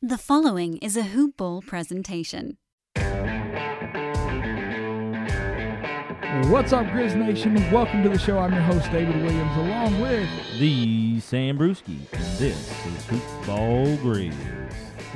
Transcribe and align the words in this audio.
The 0.00 0.16
following 0.16 0.76
is 0.76 0.96
a 0.96 1.02
Hoop 1.02 1.36
Ball 1.38 1.60
presentation. 1.60 2.56
What's 6.52 6.72
up, 6.72 6.86
Grizz 6.86 7.16
Nation? 7.16 7.56
Welcome 7.72 8.04
to 8.04 8.08
the 8.08 8.16
show. 8.16 8.38
I'm 8.38 8.52
your 8.52 8.62
host, 8.62 8.92
David 8.92 9.16
Williams, 9.16 9.56
along 9.56 10.00
with 10.00 10.28
The 10.60 11.18
Sam 11.18 11.58
Brewski. 11.58 12.08
This 12.38 12.70
is 12.86 13.06
Hoop 13.06 13.20
Hoopball 13.22 13.96
Grizz. 13.98 14.36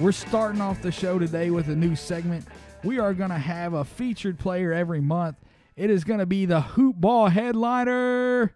We're 0.00 0.10
starting 0.10 0.60
off 0.60 0.82
the 0.82 0.90
show 0.90 1.16
today 1.16 1.50
with 1.50 1.68
a 1.68 1.76
new 1.76 1.94
segment. 1.94 2.44
We 2.82 2.98
are 2.98 3.14
going 3.14 3.30
to 3.30 3.38
have 3.38 3.74
a 3.74 3.84
featured 3.84 4.36
player 4.36 4.72
every 4.72 5.00
month. 5.00 5.36
It 5.76 5.90
is 5.90 6.02
going 6.02 6.18
to 6.18 6.26
be 6.26 6.44
the 6.44 6.60
Hoop 6.60 6.96
Ball 6.96 7.28
headliner 7.28 8.52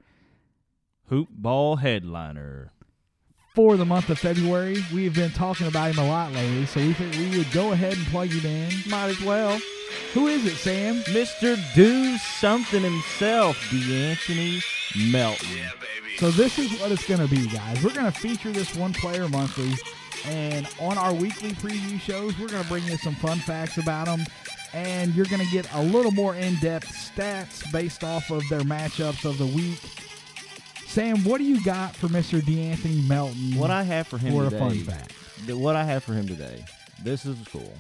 Hoopball 1.09 1.79
Headliner. 1.79 2.73
For 3.57 3.79
the 3.79 3.87
month 3.87 4.11
of 4.11 4.19
February. 4.19 4.85
We 4.93 5.05
have 5.05 5.15
been 5.15 5.31
talking 5.31 5.67
about 5.67 5.95
him 5.95 6.05
a 6.05 6.07
lot 6.07 6.31
lately, 6.33 6.67
so 6.67 6.79
we 6.79 6.93
think 6.93 7.15
we 7.17 7.39
would 7.39 7.51
go 7.53 7.73
ahead 7.73 7.95
and 7.95 8.07
plug 8.09 8.29
him 8.29 8.45
in. 8.45 8.71
Might 8.91 9.09
as 9.09 9.21
well. 9.23 9.59
Who 10.13 10.27
is 10.27 10.45
it, 10.45 10.57
Sam? 10.57 10.97
Mr. 11.05 11.57
Do 11.75 12.19
Something 12.19 12.83
Himself, 12.83 13.57
DeAnthony 13.71 14.63
Melton. 15.11 15.49
Yeah, 15.57 15.71
baby. 15.81 16.17
So 16.19 16.31
this 16.31 16.59
is 16.59 16.79
what 16.79 16.93
it's 16.93 17.09
going 17.09 17.27
to 17.27 17.35
be, 17.35 17.47
guys. 17.49 17.83
We're 17.83 17.95
going 17.95 18.13
to 18.13 18.19
feature 18.19 18.53
this 18.53 18.77
one 18.77 18.93
player 18.93 19.27
monthly, 19.27 19.73
and 20.27 20.69
on 20.79 20.99
our 20.99 21.15
weekly 21.15 21.53
preview 21.53 21.99
shows, 21.99 22.39
we're 22.39 22.49
going 22.49 22.63
to 22.63 22.69
bring 22.69 22.85
you 22.85 22.99
some 22.99 23.15
fun 23.15 23.39
facts 23.39 23.79
about 23.79 24.05
them, 24.05 24.27
and 24.75 25.15
you're 25.15 25.27
going 25.27 25.45
to 25.45 25.51
get 25.51 25.67
a 25.73 25.83
little 25.83 26.13
more 26.13 26.35
in-depth 26.35 26.89
stats 26.89 27.73
based 27.73 28.05
off 28.05 28.31
of 28.31 28.47
their 28.51 28.61
matchups 28.61 29.25
of 29.25 29.39
the 29.39 29.47
week. 29.47 29.81
Sam, 30.97 31.25
what 31.25 31.37
do 31.37 31.45
you 31.45 31.63
got 31.63 31.95
for 31.95 32.07
Mr. 32.09 32.41
DeAnthony 32.41 33.07
Melton? 33.07 33.59
What 33.59 33.71
I 33.71 33.83
have 33.83 34.07
for 34.07 34.17
him 34.17 34.33
for 34.33 34.45
today. 34.45 34.57
a 34.57 34.59
fun 34.59 34.79
fact? 34.79 35.13
What 35.47 35.77
I 35.77 35.85
have 35.85 36.03
for 36.03 36.15
him 36.15 36.27
today. 36.27 36.65
This 37.05 37.27
is 37.27 37.37
cool. 37.49 37.75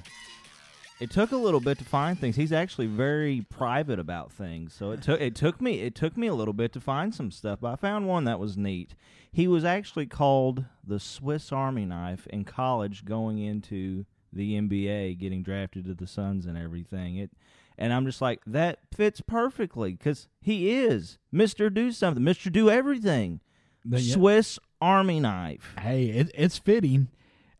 It 1.00 1.10
took 1.10 1.32
a 1.32 1.36
little 1.38 1.60
bit 1.60 1.78
to 1.78 1.84
find 1.86 2.18
things. 2.18 2.36
He's 2.36 2.52
actually 2.52 2.88
very 2.88 3.46
private 3.48 3.98
about 3.98 4.32
things. 4.32 4.74
So 4.74 4.90
it 4.90 5.00
took 5.00 5.18
it 5.18 5.34
took 5.34 5.62
me 5.62 5.80
it 5.80 5.94
took 5.94 6.18
me 6.18 6.26
a 6.26 6.34
little 6.34 6.52
bit 6.52 6.74
to 6.74 6.80
find 6.82 7.14
some 7.14 7.30
stuff, 7.30 7.60
but 7.62 7.72
I 7.72 7.76
found 7.76 8.06
one 8.06 8.24
that 8.24 8.38
was 8.38 8.58
neat. 8.58 8.94
He 9.32 9.48
was 9.48 9.64
actually 9.64 10.04
called 10.04 10.66
the 10.86 11.00
Swiss 11.00 11.52
Army 11.52 11.86
knife 11.86 12.26
in 12.26 12.44
college 12.44 13.06
going 13.06 13.38
into 13.38 14.04
the 14.30 14.60
NBA, 14.60 15.18
getting 15.18 15.42
drafted 15.42 15.86
to 15.86 15.94
the 15.94 16.06
Suns 16.06 16.44
and 16.44 16.58
everything. 16.58 17.16
It 17.16 17.30
and 17.78 17.92
I'm 17.92 18.06
just 18.06 18.20
like 18.20 18.40
that 18.46 18.78
fits 18.94 19.20
perfectly 19.20 19.94
cuz 19.96 20.28
he 20.40 20.70
is 20.70 21.18
Mr. 21.32 21.72
Do 21.72 21.92
something, 21.92 22.22
Mr. 22.24 22.50
Do 22.52 22.70
everything. 22.70 23.40
The- 23.84 24.00
yeah. 24.00 24.14
Swiss 24.14 24.58
Army 24.80 25.20
knife. 25.20 25.74
Hey, 25.80 26.06
it, 26.06 26.30
it's 26.34 26.58
fitting. 26.58 27.08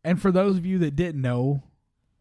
And 0.04 0.20
for 0.20 0.30
those 0.30 0.56
of 0.56 0.66
you 0.66 0.78
that 0.78 0.94
didn't 0.96 1.20
know, 1.22 1.62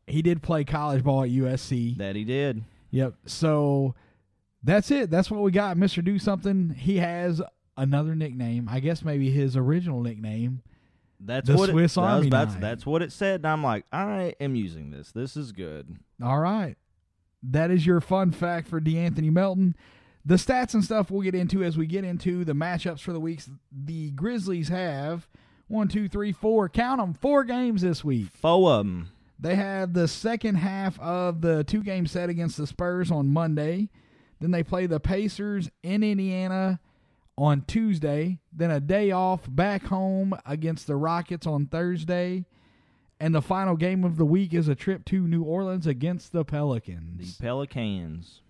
he 0.07 0.21
did 0.21 0.41
play 0.41 0.63
college 0.63 1.03
ball 1.03 1.23
at 1.23 1.29
USC. 1.29 1.97
That 1.97 2.15
he 2.15 2.23
did. 2.23 2.63
Yep. 2.91 3.15
So 3.25 3.93
that's 4.63 4.89
it. 4.91 5.09
That's 5.11 5.29
what 5.29 5.41
we 5.41 5.51
got. 5.51 5.77
Mr. 5.77 6.03
Do 6.03 6.17
Something. 6.17 6.69
He 6.71 6.97
has 6.97 7.41
another 7.77 8.15
nickname. 8.15 8.67
I 8.71 8.79
guess 8.79 9.03
maybe 9.03 9.29
his 9.31 9.57
original 9.57 10.01
nickname. 10.01 10.61
That's 11.19 11.47
The 11.49 11.55
what 11.57 11.69
Swiss 11.69 11.97
it, 11.97 11.99
Army 12.01 12.27
about 12.27 12.49
knife. 12.49 12.61
that's 12.61 12.85
what 12.85 13.01
it 13.01 13.11
said, 13.11 13.39
and 13.41 13.47
I'm 13.47 13.63
like, 13.63 13.85
I 13.91 14.35
am 14.39 14.55
using 14.55 14.91
this. 14.91 15.11
This 15.11 15.35
is 15.37 15.51
good. 15.51 15.97
All 16.21 16.39
right. 16.39 16.75
That 17.51 17.71
is 17.71 17.85
your 17.85 18.01
fun 18.01 18.31
fact 18.31 18.67
for 18.67 18.81
DeAnthony 18.81 19.31
Melton. 19.31 19.75
The 20.25 20.35
stats 20.35 20.73
and 20.73 20.83
stuff 20.83 21.11
we'll 21.11 21.21
get 21.21 21.35
into 21.35 21.63
as 21.63 21.77
we 21.77 21.85
get 21.85 22.03
into 22.03 22.43
the 22.43 22.53
matchups 22.53 23.01
for 23.01 23.13
the 23.13 23.19
weeks. 23.19 23.49
The 23.71 24.11
Grizzlies 24.11 24.69
have 24.69 25.27
one, 25.67 25.87
two, 25.87 26.07
three, 26.07 26.31
four. 26.31 26.67
Count 26.69 26.99
them. 26.99 27.13
Four 27.13 27.43
games 27.43 27.81
this 27.83 28.03
week. 28.03 28.27
Four 28.33 28.71
of 28.71 28.79
'em. 28.85 29.09
They 29.39 29.55
have 29.55 29.93
the 29.93 30.07
second 30.07 30.55
half 30.55 30.99
of 30.99 31.41
the 31.41 31.63
two 31.63 31.83
game 31.83 32.07
set 32.07 32.29
against 32.29 32.57
the 32.57 32.65
Spurs 32.65 33.11
on 33.11 33.27
Monday. 33.27 33.89
Then 34.39 34.51
they 34.51 34.63
play 34.63 34.85
the 34.85 34.99
Pacers 34.99 35.69
in 35.83 36.03
Indiana 36.03 36.79
on 37.37 37.61
Tuesday. 37.67 38.39
Then 38.51 38.71
a 38.71 38.79
day 38.79 39.11
off 39.11 39.41
back 39.47 39.83
home 39.85 40.35
against 40.45 40.87
the 40.87 40.95
Rockets 40.95 41.45
on 41.45 41.67
Thursday. 41.67 42.45
And 43.19 43.33
the 43.33 43.41
final 43.41 43.75
game 43.77 44.03
of 44.03 44.17
the 44.17 44.25
week 44.25 44.53
is 44.53 44.67
a 44.67 44.75
trip 44.75 45.05
to 45.05 45.27
New 45.27 45.43
Orleans 45.43 45.87
against 45.87 46.31
the 46.33 46.43
Pelicans. 46.43 47.37
The 47.37 47.43
Pelicans. 47.43 48.41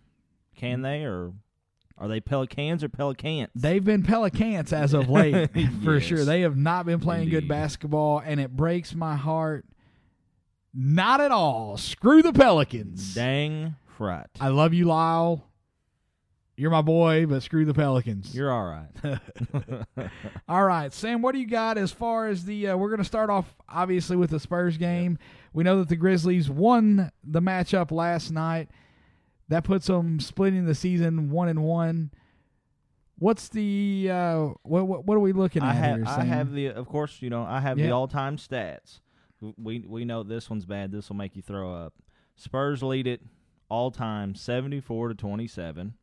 Can 0.55 0.81
they 0.81 1.03
or 1.03 1.33
are 1.97 2.07
they 2.07 2.19
Pelicans 2.19 2.83
or 2.83 2.89
Pelicans? 2.89 3.49
They've 3.55 3.83
been 3.83 4.03
Pelicans 4.03 4.73
as 4.73 4.93
of 4.93 5.09
late, 5.09 5.49
for 5.83 5.93
Yes. 5.95 6.03
sure. 6.03 6.25
They 6.25 6.41
have 6.41 6.57
not 6.57 6.85
been 6.85 6.99
playing 6.99 7.29
good 7.29 7.47
basketball, 7.47 8.19
and 8.25 8.39
it 8.39 8.55
breaks 8.55 8.95
my 8.95 9.15
heart. 9.15 9.65
Not 10.73 11.21
at 11.21 11.31
all. 11.31 11.77
Screw 11.77 12.21
the 12.21 12.33
Pelicans. 12.33 13.13
Dang 13.13 13.75
right. 13.99 14.27
I 14.41 14.49
love 14.49 14.73
you, 14.73 14.85
Lyle. 14.85 15.47
You're 16.57 16.71
my 16.71 16.81
boy, 16.81 17.25
but 17.25 17.43
screw 17.43 17.65
the 17.65 17.73
Pelicans. 17.73 18.33
You're 18.33 18.51
all 18.51 18.65
right. 18.65 19.19
All 20.47 20.63
right, 20.63 20.93
Sam. 20.93 21.21
What 21.21 21.33
do 21.33 21.39
you 21.39 21.47
got 21.47 21.77
as 21.77 21.91
far 21.91 22.27
as 22.27 22.45
the? 22.45 22.69
Uh, 22.69 22.77
we're 22.77 22.87
going 22.89 22.99
to 22.99 23.03
start 23.03 23.29
off 23.29 23.53
obviously 23.67 24.15
with 24.15 24.29
the 24.29 24.39
Spurs 24.39 24.77
game. 24.77 25.17
We 25.53 25.63
know 25.65 25.79
that 25.79 25.89
the 25.89 25.95
Grizzlies 25.97 26.49
won 26.49 27.11
the 27.23 27.41
matchup 27.41 27.91
last 27.91 28.31
night. 28.31 28.69
That 29.49 29.63
puts 29.65 29.87
them 29.87 30.19
splitting 30.21 30.65
the 30.65 30.75
season 30.75 31.29
one 31.29 31.49
and 31.49 31.61
one. 31.63 32.11
What's 33.19 33.49
the? 33.49 34.09
Uh, 34.11 34.39
what, 34.63 34.87
what 34.87 35.05
what 35.05 35.15
are 35.15 35.19
we 35.21 35.33
looking 35.33 35.61
at 35.61 35.69
I 35.69 35.73
have 35.73 35.95
here, 35.97 36.05
I 36.07 36.15
Sam? 36.17 36.27
have 36.27 36.51
the 36.53 36.67
of 36.67 36.87
course, 36.87 37.21
you 37.21 37.29
know, 37.29 37.43
I 37.43 37.59
have 37.59 37.77
Yeah. 37.77 37.87
the 37.87 37.91
all-time 37.91 38.37
stats. 38.37 38.99
We 39.57 39.79
we 39.87 40.05
know 40.05 40.23
this 40.23 40.49
one's 40.49 40.65
bad. 40.65 40.91
This 40.91 41.09
will 41.09 41.15
make 41.17 41.35
you 41.35 41.41
throw 41.41 41.73
up. 41.73 41.93
Spurs 42.37 42.81
lead 42.81 43.07
it 43.07 43.21
all 43.69 43.91
time 43.91 44.35
74 44.35 45.09
to 45.09 45.15
27. 45.15 45.93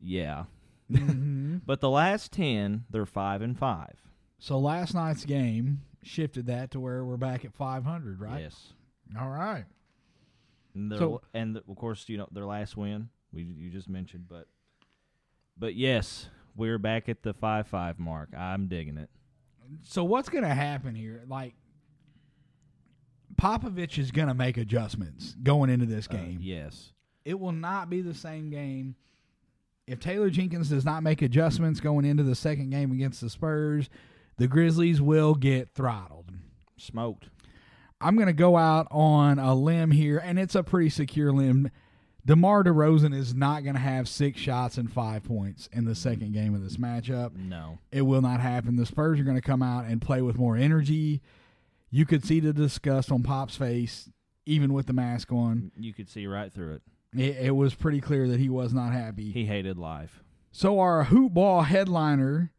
Yeah. 0.00 0.44
Mhm. 0.90 1.62
But 1.66 1.80
the 1.80 1.90
last 1.90 2.32
10, 2.32 2.84
they're 2.90 3.06
5 3.06 3.42
and 3.42 3.58
5. 3.58 3.94
So 4.38 4.58
last 4.58 4.94
night's 4.94 5.24
game 5.24 5.82
shifted 6.02 6.46
that 6.46 6.70
to 6.72 6.80
where 6.80 7.04
we're 7.04 7.16
back 7.16 7.44
at 7.44 7.52
500, 7.54 8.20
right? 8.20 8.42
Yes. 8.42 8.72
All 9.18 9.28
right. 9.30 9.64
And, 10.74 10.92
So- 10.96 11.22
and 11.34 11.56
of 11.56 11.76
course, 11.76 12.08
you 12.08 12.18
know, 12.18 12.28
their 12.30 12.44
last 12.46 12.76
win, 12.76 13.08
we 13.32 13.42
you 13.42 13.70
just 13.70 13.88
mentioned, 13.88 14.26
but 14.28 14.46
but 15.58 15.74
yes, 15.74 16.28
we're 16.54 16.78
back 16.78 17.08
at 17.08 17.22
the 17.22 17.32
5-5 17.34 17.98
mark. 17.98 18.28
I'm 18.36 18.68
digging 18.68 18.98
it. 18.98 19.10
So 19.82 20.04
what's 20.04 20.28
going 20.28 20.44
to 20.44 20.54
happen 20.54 20.94
here? 20.94 21.24
Like 21.26 21.54
Popovich 23.40 23.98
is 23.98 24.10
going 24.10 24.28
to 24.28 24.34
make 24.34 24.56
adjustments 24.56 25.34
going 25.42 25.70
into 25.70 25.86
this 25.86 26.06
Uh, 26.08 26.12
game. 26.16 26.38
yes. 26.40 26.92
It 27.24 27.40
will 27.40 27.52
not 27.52 27.90
be 27.90 28.00
the 28.02 28.14
same 28.14 28.50
game 28.50 28.94
if 29.86 30.00
Taylor 30.00 30.30
Jenkins 30.30 30.68
does 30.70 30.84
not 30.84 31.02
make 31.02 31.22
adjustments 31.22 31.80
going 31.80 32.04
into 32.04 32.22
the 32.22 32.34
second 32.34 32.70
game 32.70 32.92
against 32.92 33.20
the 33.20 33.30
Spurs. 33.30 33.88
The 34.38 34.48
Grizzlies 34.48 35.00
will 35.00 35.34
get 35.34 35.70
throttled. 35.70 36.30
Smoked. 36.76 37.28
I'm 38.00 38.16
going 38.16 38.26
to 38.26 38.34
go 38.34 38.56
out 38.56 38.86
on 38.90 39.38
a 39.38 39.54
limb 39.54 39.90
here, 39.92 40.18
and 40.18 40.38
it's 40.38 40.54
a 40.54 40.62
pretty 40.62 40.90
secure 40.90 41.32
limb. 41.32 41.70
DeMar 42.26 42.64
DeRozan 42.64 43.14
is 43.14 43.34
not 43.34 43.62
going 43.62 43.76
to 43.76 43.80
have 43.80 44.08
six 44.08 44.38
shots 44.40 44.76
and 44.76 44.92
five 44.92 45.22
points 45.22 45.68
in 45.72 45.84
the 45.84 45.94
second 45.94 46.32
game 46.32 46.54
of 46.54 46.62
this 46.62 46.76
matchup. 46.76 47.34
No. 47.36 47.78
It 47.92 48.02
will 48.02 48.20
not 48.20 48.40
happen. 48.40 48.76
The 48.76 48.84
Spurs 48.84 49.20
are 49.20 49.24
going 49.24 49.36
to 49.36 49.42
come 49.42 49.62
out 49.62 49.86
and 49.86 50.02
play 50.02 50.20
with 50.20 50.36
more 50.36 50.56
energy. 50.56 51.22
You 51.90 52.04
could 52.04 52.24
see 52.24 52.40
the 52.40 52.52
disgust 52.52 53.12
on 53.12 53.22
Pop's 53.22 53.56
face, 53.56 54.10
even 54.44 54.72
with 54.74 54.86
the 54.86 54.92
mask 54.92 55.32
on. 55.32 55.70
You 55.78 55.94
could 55.94 56.08
see 56.10 56.26
right 56.26 56.52
through 56.52 56.74
it. 56.74 56.82
It, 57.18 57.36
it 57.36 57.56
was 57.56 57.74
pretty 57.74 58.00
clear 58.00 58.28
that 58.28 58.40
he 58.40 58.48
was 58.48 58.72
not 58.72 58.92
happy. 58.92 59.30
He 59.30 59.46
hated 59.46 59.78
life. 59.78 60.22
So 60.52 60.80
our 60.80 61.04
hoop 61.04 61.34
ball 61.34 61.62
headliner, 61.62 62.52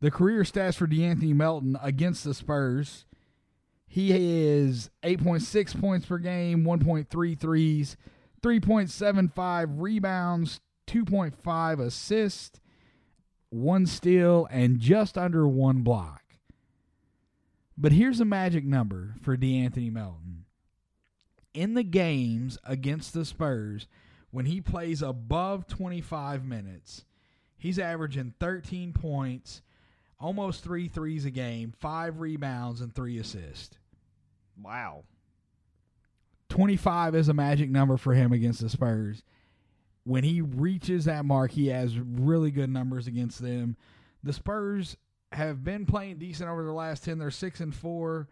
the 0.00 0.10
career 0.10 0.42
stats 0.42 0.74
for 0.74 0.86
DeAnthony 0.86 1.34
Melton 1.34 1.76
against 1.80 2.24
the 2.24 2.34
Spurs, 2.34 3.06
he 3.86 4.10
is 4.12 4.90
8.6 5.02 5.80
points 5.80 6.06
per 6.06 6.18
game, 6.18 6.64
1.3 6.64 7.38
threes, 7.38 7.96
3.75 8.42 9.74
rebounds, 9.76 10.60
2.5 10.86 11.80
assists, 11.80 12.60
one 13.50 13.86
steal, 13.86 14.46
and 14.50 14.80
just 14.80 15.16
under 15.16 15.46
one 15.46 15.82
block. 15.82 16.22
But 17.78 17.92
here's 17.92 18.20
a 18.20 18.24
magic 18.24 18.64
number 18.64 19.14
for 19.22 19.36
DeAnthony 19.36 19.92
Melton. 19.92 20.45
In 21.56 21.72
the 21.72 21.82
games 21.82 22.58
against 22.64 23.14
the 23.14 23.24
Spurs, 23.24 23.86
when 24.30 24.44
he 24.44 24.60
plays 24.60 25.00
above 25.00 25.66
25 25.66 26.44
minutes, 26.44 27.06
he's 27.56 27.78
averaging 27.78 28.34
13 28.38 28.92
points, 28.92 29.62
almost 30.20 30.62
three 30.62 30.86
threes 30.86 31.24
a 31.24 31.30
game, 31.30 31.72
five 31.80 32.20
rebounds, 32.20 32.82
and 32.82 32.94
three 32.94 33.18
assists. 33.18 33.78
Wow. 34.62 35.04
25 36.50 37.14
is 37.14 37.30
a 37.30 37.34
magic 37.34 37.70
number 37.70 37.96
for 37.96 38.12
him 38.12 38.32
against 38.32 38.60
the 38.60 38.68
Spurs. 38.68 39.22
When 40.04 40.24
he 40.24 40.42
reaches 40.42 41.06
that 41.06 41.24
mark, 41.24 41.52
he 41.52 41.68
has 41.68 41.98
really 41.98 42.50
good 42.50 42.68
numbers 42.68 43.06
against 43.06 43.40
them. 43.40 43.78
The 44.22 44.34
Spurs 44.34 44.98
have 45.32 45.64
been 45.64 45.86
playing 45.86 46.18
decent 46.18 46.50
over 46.50 46.64
the 46.64 46.72
last 46.72 47.02
10. 47.04 47.16
They're 47.16 47.30
6 47.30 47.60
and 47.60 47.74
4. 47.74 48.28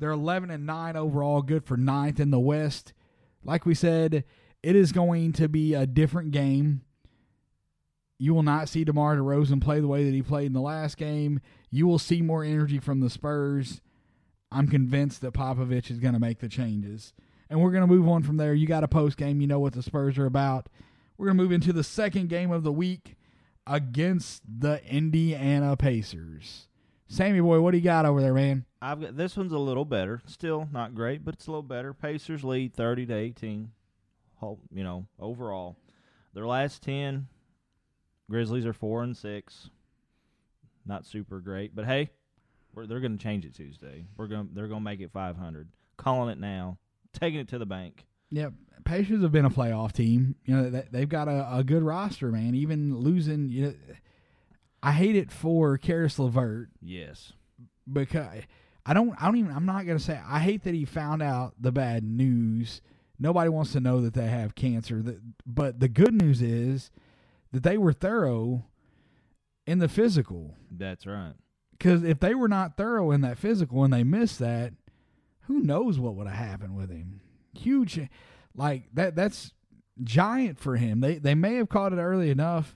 They're 0.00 0.10
11 0.10 0.50
and 0.50 0.64
9 0.64 0.96
overall, 0.96 1.42
good 1.42 1.64
for 1.64 1.76
ninth 1.76 2.18
in 2.18 2.30
the 2.30 2.40
West. 2.40 2.94
Like 3.44 3.66
we 3.66 3.74
said, 3.74 4.24
it 4.62 4.74
is 4.74 4.92
going 4.92 5.32
to 5.34 5.46
be 5.46 5.74
a 5.74 5.86
different 5.86 6.30
game. 6.30 6.80
You 8.18 8.32
will 8.32 8.42
not 8.42 8.70
see 8.70 8.82
DeMar 8.82 9.16
DeRozan 9.16 9.60
play 9.60 9.78
the 9.78 9.88
way 9.88 10.04
that 10.04 10.14
he 10.14 10.22
played 10.22 10.46
in 10.46 10.52
the 10.54 10.60
last 10.60 10.96
game. 10.96 11.40
You 11.70 11.86
will 11.86 11.98
see 11.98 12.22
more 12.22 12.42
energy 12.42 12.78
from 12.78 13.00
the 13.00 13.10
Spurs. 13.10 13.82
I'm 14.50 14.68
convinced 14.68 15.20
that 15.20 15.34
Popovich 15.34 15.90
is 15.90 15.98
going 15.98 16.14
to 16.14 16.20
make 16.20 16.38
the 16.38 16.48
changes. 16.48 17.12
And 17.50 17.60
we're 17.60 17.70
going 17.70 17.86
to 17.86 17.94
move 17.94 18.08
on 18.08 18.22
from 18.22 18.38
there. 18.38 18.54
You 18.54 18.66
got 18.66 18.84
a 18.84 18.88
post 18.88 19.18
game. 19.18 19.42
You 19.42 19.46
know 19.46 19.60
what 19.60 19.74
the 19.74 19.82
Spurs 19.82 20.16
are 20.16 20.26
about. 20.26 20.68
We're 21.18 21.26
going 21.26 21.36
to 21.36 21.42
move 21.42 21.52
into 21.52 21.74
the 21.74 21.84
second 21.84 22.30
game 22.30 22.50
of 22.50 22.62
the 22.62 22.72
week 22.72 23.16
against 23.66 24.42
the 24.46 24.82
Indiana 24.86 25.76
Pacers. 25.76 26.68
Sammy 27.10 27.40
boy, 27.40 27.60
what 27.60 27.72
do 27.72 27.76
you 27.78 27.82
got 27.82 28.06
over 28.06 28.20
there, 28.22 28.32
man? 28.32 28.64
I've 28.80 29.00
got 29.00 29.16
this 29.16 29.36
one's 29.36 29.52
a 29.52 29.58
little 29.58 29.84
better. 29.84 30.22
Still 30.26 30.68
not 30.72 30.94
great, 30.94 31.24
but 31.24 31.34
it's 31.34 31.48
a 31.48 31.50
little 31.50 31.64
better. 31.64 31.92
Pacers 31.92 32.44
lead 32.44 32.72
30 32.72 33.06
to 33.06 33.14
18. 33.14 33.72
Whole, 34.36 34.60
you 34.72 34.84
know, 34.84 35.06
overall. 35.18 35.76
Their 36.34 36.46
last 36.46 36.82
10 36.82 37.26
Grizzlies 38.30 38.64
are 38.64 38.72
4 38.72 39.02
and 39.02 39.16
6. 39.16 39.70
Not 40.86 41.04
super 41.04 41.40
great, 41.40 41.74
but 41.74 41.84
hey, 41.84 42.10
we're, 42.74 42.86
they're 42.86 43.00
going 43.00 43.18
to 43.18 43.22
change 43.22 43.44
it 43.44 43.56
Tuesday. 43.56 44.04
We're 44.16 44.28
going 44.28 44.50
they're 44.52 44.68
going 44.68 44.80
to 44.80 44.84
make 44.84 45.00
it 45.00 45.10
500. 45.10 45.68
Calling 45.96 46.30
it 46.30 46.38
now. 46.38 46.78
Taking 47.12 47.40
it 47.40 47.48
to 47.48 47.58
the 47.58 47.66
bank. 47.66 48.06
Yep, 48.30 48.52
Pacers 48.84 49.22
have 49.22 49.32
been 49.32 49.44
a 49.44 49.50
playoff 49.50 49.90
team. 49.90 50.36
You 50.44 50.56
know 50.56 50.70
they, 50.70 50.86
they've 50.92 51.08
got 51.08 51.26
a, 51.26 51.56
a 51.56 51.64
good 51.64 51.82
roster, 51.82 52.30
man. 52.30 52.54
Even 52.54 52.96
losing, 52.96 53.48
you 53.48 53.66
know, 53.66 53.74
I 54.82 54.92
hate 54.92 55.16
it 55.16 55.30
for 55.30 55.76
Caris 55.78 56.18
LeVert 56.18 56.70
Yes. 56.80 57.32
because 57.90 58.26
I 58.86 58.94
don't. 58.94 59.14
I 59.20 59.26
don't 59.26 59.36
even. 59.36 59.52
I'm 59.52 59.66
not 59.66 59.86
gonna 59.86 59.98
say. 59.98 60.18
I 60.26 60.38
hate 60.40 60.62
that 60.64 60.74
he 60.74 60.84
found 60.84 61.22
out 61.22 61.54
the 61.60 61.70
bad 61.72 62.02
news. 62.02 62.80
Nobody 63.18 63.50
wants 63.50 63.72
to 63.72 63.80
know 63.80 64.00
that 64.00 64.14
they 64.14 64.28
have 64.28 64.54
cancer. 64.54 65.02
That, 65.02 65.20
but 65.46 65.80
the 65.80 65.88
good 65.88 66.14
news 66.14 66.40
is 66.40 66.90
that 67.52 67.62
they 67.62 67.76
were 67.76 67.92
thorough 67.92 68.64
in 69.66 69.78
the 69.80 69.88
physical. 69.88 70.54
That's 70.70 71.06
right. 71.06 71.34
Because 71.72 72.02
if 72.02 72.18
they 72.20 72.34
were 72.34 72.48
not 72.48 72.76
thorough 72.78 73.10
in 73.10 73.20
that 73.20 73.36
physical 73.38 73.84
and 73.84 73.92
they 73.92 74.04
missed 74.04 74.38
that, 74.38 74.72
who 75.42 75.60
knows 75.60 75.98
what 75.98 76.14
would 76.14 76.26
have 76.26 76.36
happened 76.36 76.74
with 76.76 76.90
him? 76.90 77.20
Huge, 77.52 78.00
like 78.54 78.84
that. 78.94 79.14
That's 79.14 79.52
giant 80.02 80.58
for 80.58 80.76
him. 80.76 81.00
They 81.00 81.16
they 81.18 81.34
may 81.34 81.56
have 81.56 81.68
caught 81.68 81.92
it 81.92 81.96
early 81.96 82.30
enough 82.30 82.74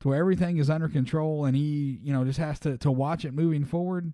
to 0.00 0.08
where 0.08 0.18
everything 0.18 0.58
is 0.58 0.70
under 0.70 0.88
control, 0.88 1.44
and 1.44 1.56
he 1.56 1.98
you 2.02 2.12
know 2.12 2.24
just 2.24 2.38
has 2.38 2.58
to 2.60 2.78
to 2.78 2.90
watch 2.90 3.24
it 3.24 3.34
moving 3.34 3.64
forward. 3.64 4.12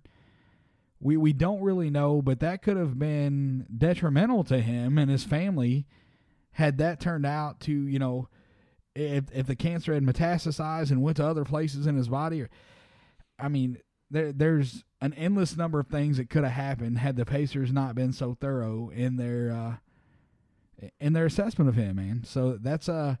We 0.99 1.17
we 1.17 1.33
don't 1.33 1.61
really 1.61 1.89
know, 1.89 2.21
but 2.21 2.39
that 2.39 2.61
could 2.61 2.77
have 2.77 2.97
been 2.97 3.65
detrimental 3.75 4.43
to 4.45 4.61
him 4.61 4.97
and 4.97 5.11
his 5.11 5.23
family 5.23 5.85
had 6.51 6.77
that 6.77 6.99
turned 6.99 7.25
out 7.25 7.59
to 7.61 7.71
you 7.71 7.99
know 7.99 8.29
if 8.95 9.25
if 9.33 9.47
the 9.47 9.55
cancer 9.55 9.93
had 9.93 10.03
metastasized 10.03 10.91
and 10.91 11.01
went 11.01 11.17
to 11.17 11.25
other 11.25 11.43
places 11.43 11.87
in 11.87 11.95
his 11.95 12.07
body. 12.07 12.41
Or, 12.41 12.49
I 13.39 13.47
mean, 13.49 13.79
there 14.09 14.31
there's 14.31 14.83
an 15.01 15.13
endless 15.15 15.57
number 15.57 15.79
of 15.79 15.87
things 15.87 16.17
that 16.17 16.29
could 16.29 16.43
have 16.43 16.53
happened 16.53 16.99
had 16.99 17.15
the 17.15 17.25
Pacers 17.25 17.73
not 17.73 17.95
been 17.95 18.13
so 18.13 18.37
thorough 18.39 18.89
in 18.89 19.17
their 19.17 19.51
uh, 19.51 20.87
in 20.99 21.13
their 21.13 21.25
assessment 21.25 21.69
of 21.69 21.75
him, 21.75 21.97
man. 21.97 22.23
So 22.23 22.57
that's 22.61 22.87
uh 22.87 23.15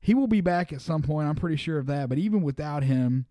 he 0.00 0.14
will 0.14 0.26
be 0.26 0.40
back 0.40 0.72
at 0.72 0.80
some 0.80 1.02
point. 1.02 1.28
I'm 1.28 1.34
pretty 1.34 1.56
sure 1.56 1.78
of 1.78 1.86
that. 1.86 2.08
But 2.08 2.18
even 2.18 2.42
without 2.42 2.84
him, 2.84 3.26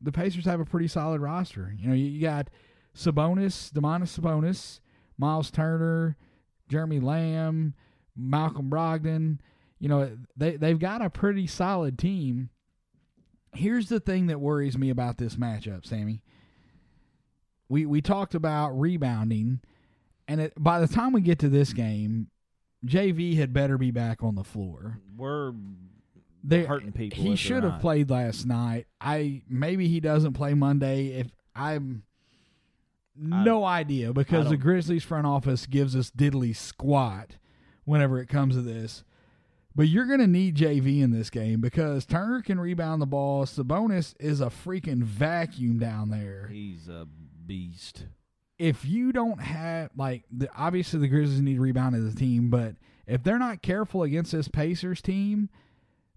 the 0.00 0.12
Pacers 0.12 0.44
have 0.44 0.60
a 0.60 0.64
pretty 0.64 0.88
solid 0.88 1.20
roster. 1.20 1.74
You 1.76 1.88
know, 1.88 1.94
you, 1.94 2.20
got 2.20 2.48
Sabonis, 2.94 3.72
Domantas 3.72 4.18
Sabonis, 4.18 4.80
Miles 5.18 5.50
Turner, 5.50 6.16
Jeremy 6.68 7.00
Lamb, 7.00 7.74
Malcolm 8.16 8.70
Brogdon. 8.70 9.38
You 9.78 9.88
know, 9.88 10.16
they 10.36 10.56
they've 10.56 10.78
got 10.78 11.02
a 11.02 11.10
pretty 11.10 11.46
solid 11.46 11.98
team. 11.98 12.50
Here's 13.52 13.88
the 13.88 14.00
thing 14.00 14.26
that 14.26 14.40
worries 14.40 14.78
me 14.78 14.90
about 14.90 15.18
this 15.18 15.36
matchup, 15.36 15.84
Sammy. 15.86 16.22
We 17.68 17.84
we 17.84 18.00
talked 18.00 18.34
about 18.34 18.78
rebounding, 18.78 19.60
and 20.28 20.40
it, 20.40 20.52
by 20.56 20.80
the 20.80 20.88
time 20.88 21.12
we 21.12 21.20
get 21.20 21.38
to 21.40 21.48
this 21.48 21.72
game, 21.72 22.28
JV 22.86 23.36
had 23.36 23.52
better 23.52 23.76
be 23.76 23.90
back 23.90 24.22
on 24.22 24.34
the 24.34 24.44
floor. 24.44 24.98
We're 25.16 25.52
They're 26.44 26.66
hurting 26.66 26.92
people. 26.92 27.22
He 27.22 27.36
should 27.36 27.64
have 27.64 27.80
played 27.80 28.10
last 28.10 28.46
night. 28.46 28.86
I 29.00 29.42
maybe 29.48 29.88
he 29.88 30.00
doesn't 30.00 30.34
play 30.34 30.54
Monday. 30.54 31.08
If 31.08 31.28
I'm 31.54 32.04
no 33.16 33.64
idea 33.64 34.12
because 34.12 34.48
the 34.48 34.56
Grizzlies 34.56 35.04
front 35.04 35.26
office 35.26 35.66
gives 35.66 35.96
us 35.96 36.10
diddly 36.10 36.54
squat 36.54 37.36
whenever 37.84 38.20
it 38.20 38.28
comes 38.28 38.54
to 38.54 38.62
this. 38.62 39.04
But 39.74 39.88
you're 39.88 40.06
going 40.06 40.20
to 40.20 40.26
need 40.26 40.56
JV 40.56 41.02
in 41.02 41.10
this 41.10 41.28
game 41.28 41.60
because 41.60 42.06
Turner 42.06 42.40
can 42.40 42.58
rebound 42.58 43.02
the 43.02 43.06
ball. 43.06 43.44
Sabonis 43.44 44.14
is 44.18 44.40
a 44.40 44.46
freaking 44.46 45.02
vacuum 45.02 45.78
down 45.78 46.08
there. 46.08 46.48
He's 46.50 46.88
a 46.88 47.06
beast. 47.46 48.06
If 48.58 48.86
you 48.86 49.12
don't 49.12 49.40
have 49.40 49.90
like 49.94 50.24
the, 50.34 50.48
obviously 50.56 51.00
the 51.00 51.08
Grizzlies 51.08 51.42
need 51.42 51.56
to 51.56 51.60
rebound 51.60 51.94
as 51.94 52.10
a 52.10 52.16
team, 52.16 52.48
but 52.48 52.76
if 53.06 53.22
they're 53.22 53.38
not 53.38 53.60
careful 53.60 54.02
against 54.02 54.32
this 54.32 54.48
Pacers 54.48 55.02
team, 55.02 55.50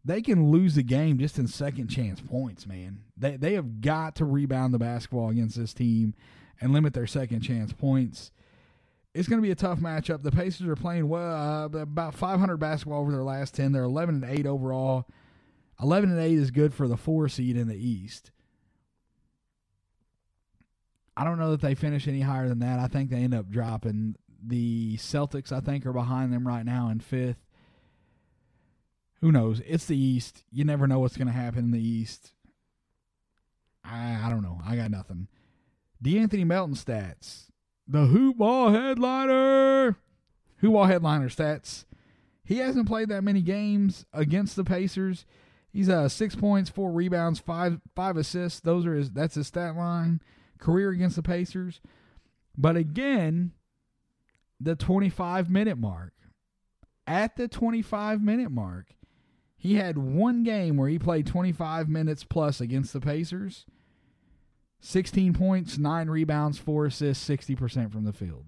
they 0.04 0.22
can 0.22 0.52
lose 0.52 0.76
the 0.76 0.84
game 0.84 1.18
just 1.18 1.38
in 1.38 1.48
second 1.48 1.88
chance 1.88 2.22
points, 2.22 2.66
man. 2.66 3.00
They 3.18 3.36
they 3.36 3.54
have 3.54 3.82
got 3.82 4.16
to 4.16 4.26
rebound 4.26 4.74
the 4.74 4.80
basketball 4.80 5.30
against 5.30 5.58
this 5.58 5.74
team 5.74 6.14
and 6.62 6.72
limit 6.74 6.94
their 6.94 7.08
second 7.08 7.42
chance 7.42 7.74
points. 7.74 8.32
It's 9.14 9.28
going 9.28 9.42
to 9.42 9.46
be 9.46 9.52
a 9.52 9.56
tough 9.56 9.80
matchup. 9.80 10.22
The 10.22 10.32
Pacers 10.32 10.68
are 10.68 10.76
playing 10.76 11.10
well, 11.10 11.36
uh, 11.36 11.66
about 11.80 12.14
500 12.14 12.58
basketball 12.58 13.02
over 13.02 13.12
their 13.12 13.24
last 13.24 13.56
10. 13.56 13.72
They're 13.72 13.84
11 13.84 14.24
and 14.24 14.40
8 14.40 14.46
overall. 14.46 15.08
11 15.82 16.12
and 16.12 16.20
8 16.20 16.38
is 16.38 16.52
good 16.52 16.74
for 16.74 16.88
the 16.88 16.98
4 16.98 17.28
seed 17.28 17.58
in 17.58 17.68
the 17.68 17.76
East. 17.76 18.32
I 21.18 21.24
don't 21.24 21.40
know 21.40 21.52
that 21.52 21.62
they 21.62 21.76
finish 21.76 22.08
any 22.08 22.22
higher 22.22 22.48
than 22.48 22.60
that. 22.60 22.80
I 22.80 22.88
think 22.88 23.10
they 23.10 23.18
end 23.18 23.34
up 23.34 23.50
dropping. 23.50 24.16
The 24.42 24.96
Celtics, 24.98 25.52
I 25.52 25.60
think, 25.60 25.86
are 25.86 25.92
behind 25.92 26.32
them 26.32 26.48
right 26.48 26.66
now 26.66 26.90
in 26.90 27.00
fifth. 27.00 27.44
Who 29.22 29.32
knows? 29.32 29.62
It's 29.68 29.86
the 29.86 29.98
East. 29.98 30.44
You 30.52 30.64
never 30.64 30.88
know 30.88 31.00
what's 31.00 31.18
going 31.18 31.28
to 31.28 31.34
happen 31.34 31.60
in 31.60 31.72
the 31.72 31.86
East. 31.86 32.32
I, 33.84 34.20
I 34.24 34.30
don't 34.30 34.42
know. 34.42 34.60
I 34.66 34.76
got 34.76 34.92
nothing. 34.92 35.28
DeAnthony 36.04 36.46
Melton 36.46 36.76
stats. 36.76 37.48
The 37.88 38.06
Hoop 38.06 38.38
Ball 38.38 38.72
headliner. 38.72 39.98
Hoop 40.58 40.74
Ball 40.74 40.86
headliner 40.86 41.30
stats. 41.30 41.86
He 42.44 42.58
hasn't 42.58 42.88
played 42.88 43.10
that 43.10 43.24
many 43.24 43.42
games 43.42 44.06
against 44.14 44.56
the 44.56 44.64
Pacers. 44.64 45.26
He's 45.72 45.90
uh 45.90 46.10
six 46.10 46.36
points, 46.36 46.70
four 46.70 46.92
rebounds, 46.92 47.40
five 47.40 47.80
five 47.96 48.18
assists. 48.18 48.60
Those 48.60 48.86
are 48.86 48.96
his. 48.96 49.12
That's 49.12 49.36
his 49.36 49.48
stat 49.48 49.76
line. 49.76 50.22
Career 50.58 50.90
against 50.90 51.16
the 51.16 51.24
Pacers, 51.24 51.80
but 52.58 52.76
again, 52.76 53.52
the 54.60 54.76
twenty 54.76 55.10
five 55.10 55.50
minute 55.50 55.78
mark. 55.78 56.14
At 57.06 57.36
the 57.36 57.48
twenty 57.48 57.82
five 57.82 58.22
minute 58.22 58.52
mark, 58.52 58.88
he 59.60 59.76
had 59.76 59.98
one 59.98 60.42
game 60.44 60.78
where 60.78 60.90
he 60.90 60.98
played 60.98 61.28
twenty 61.28 61.52
five 61.52 61.88
minutes 61.88 62.24
plus 62.24 62.60
against 62.62 62.94
the 62.94 63.00
Pacers. 63.02 63.66
16 64.82 65.34
points, 65.34 65.78
9 65.78 66.10
rebounds, 66.10 66.58
4 66.58 66.86
assists, 66.86 67.28
60% 67.28 67.92
from 67.92 68.06
the 68.06 68.14
field. 68.14 68.46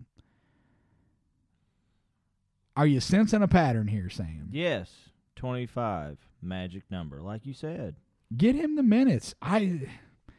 Are 2.76 2.88
you 2.88 3.02
sensing 3.02 3.42
a 3.44 3.50
pattern 3.50 3.88
here, 3.88 4.10
Sam? 4.10 4.48
Yes, 4.52 5.10
twenty-five 5.36 6.18
magic 6.42 6.84
number, 6.90 7.22
like 7.22 7.46
you 7.46 7.54
said. 7.54 7.96
Get 8.36 8.56
him 8.56 8.76
the 8.76 8.84
minutes. 8.84 9.36
I 9.42 9.90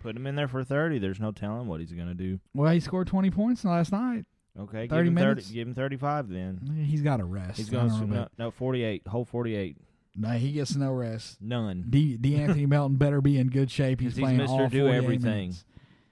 Put 0.00 0.16
him 0.16 0.26
in 0.26 0.34
there 0.34 0.48
for 0.48 0.64
thirty. 0.64 0.98
There's 0.98 1.20
no 1.20 1.30
telling 1.30 1.68
what 1.68 1.80
he's 1.80 1.92
gonna 1.92 2.14
do. 2.14 2.40
well, 2.54 2.72
he 2.72 2.80
scored 2.80 3.06
20 3.06 3.30
points 3.30 3.64
last 3.64 3.92
night. 3.92 4.24
Okay, 4.58 4.88
30 4.88 4.88
give 4.88 5.06
him 5.08 5.14
minutes? 5.14 5.46
thirty. 5.46 5.54
Give 5.54 5.68
him 5.68 5.74
thirty-five 5.74 6.28
then. 6.30 6.84
He's 6.86 7.02
got 7.02 7.18
to 7.18 7.24
rest. 7.24 7.58
He's 7.58 7.68
going 7.70 7.90
to 7.90 8.06
no, 8.06 8.28
no 8.38 8.50
forty-eight. 8.50 9.06
Whole 9.06 9.24
forty-eight. 9.26 9.76
No, 10.14 10.28
he 10.31 10.52
gets 10.52 10.75
no 10.76 10.90
rest. 10.92 11.40
None. 11.40 11.87
D. 11.88 12.19
Anthony 12.37 12.66
Melton 12.66 12.97
better 12.97 13.21
be 13.21 13.38
in 13.38 13.49
good 13.49 13.71
shape. 13.71 14.00
He's 14.00 14.14
he's 14.16 14.23
playing 14.23 14.38
Mr. 14.40 14.49
all 14.49 14.69
Do 14.69 14.88
everything. 14.88 15.23
minutes. 15.49 15.64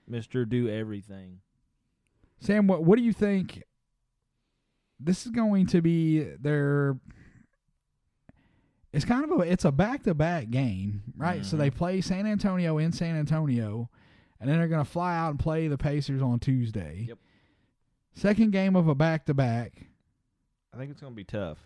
Mister, 0.09 0.45
do 0.45 0.69
everything. 0.69 1.41
Sam, 2.41 2.67
what 2.67 2.83
what 2.85 2.97
do 2.99 3.05
you 3.05 3.13
think? 3.13 3.63
This 4.99 5.25
is 5.27 5.33
going 5.33 5.67
to 5.69 5.81
be 5.81 6.21
their. 6.41 6.97
It's 8.93 9.05
kind 9.05 9.25
of 9.25 9.31
a 9.31 9.43
it's 9.43 9.65
a 9.65 9.71
back 9.73 10.03
to 10.05 10.15
back 10.15 10.51
game, 10.51 11.03
right? 11.17 11.45
So 11.45 11.51
Mm-hmm. 11.51 11.59
they 11.59 11.71
play 11.71 12.01
San 12.01 12.27
Antonio 12.27 12.79
in 12.79 12.91
San 12.93 13.15
Antonio, 13.17 13.89
and 14.41 14.51
then 14.51 14.59
they're 14.59 14.69
going 14.69 14.85
to 14.85 14.91
fly 14.91 15.17
out 15.17 15.31
and 15.31 15.39
play 15.39 15.69
the 15.69 15.79
Pacers 15.79 16.21
on 16.23 16.41
Tuesday. 16.41 17.05
Yep. 17.09 17.19
Second 18.15 18.51
game 18.51 18.75
of 18.75 18.89
a 18.89 18.95
back 18.95 19.27
to 19.27 19.35
back. 19.35 19.87
I 20.75 20.77
think 20.79 20.91
it's 20.91 21.01
going 21.01 21.13
to 21.13 21.17
be 21.17 21.25
tough. 21.25 21.59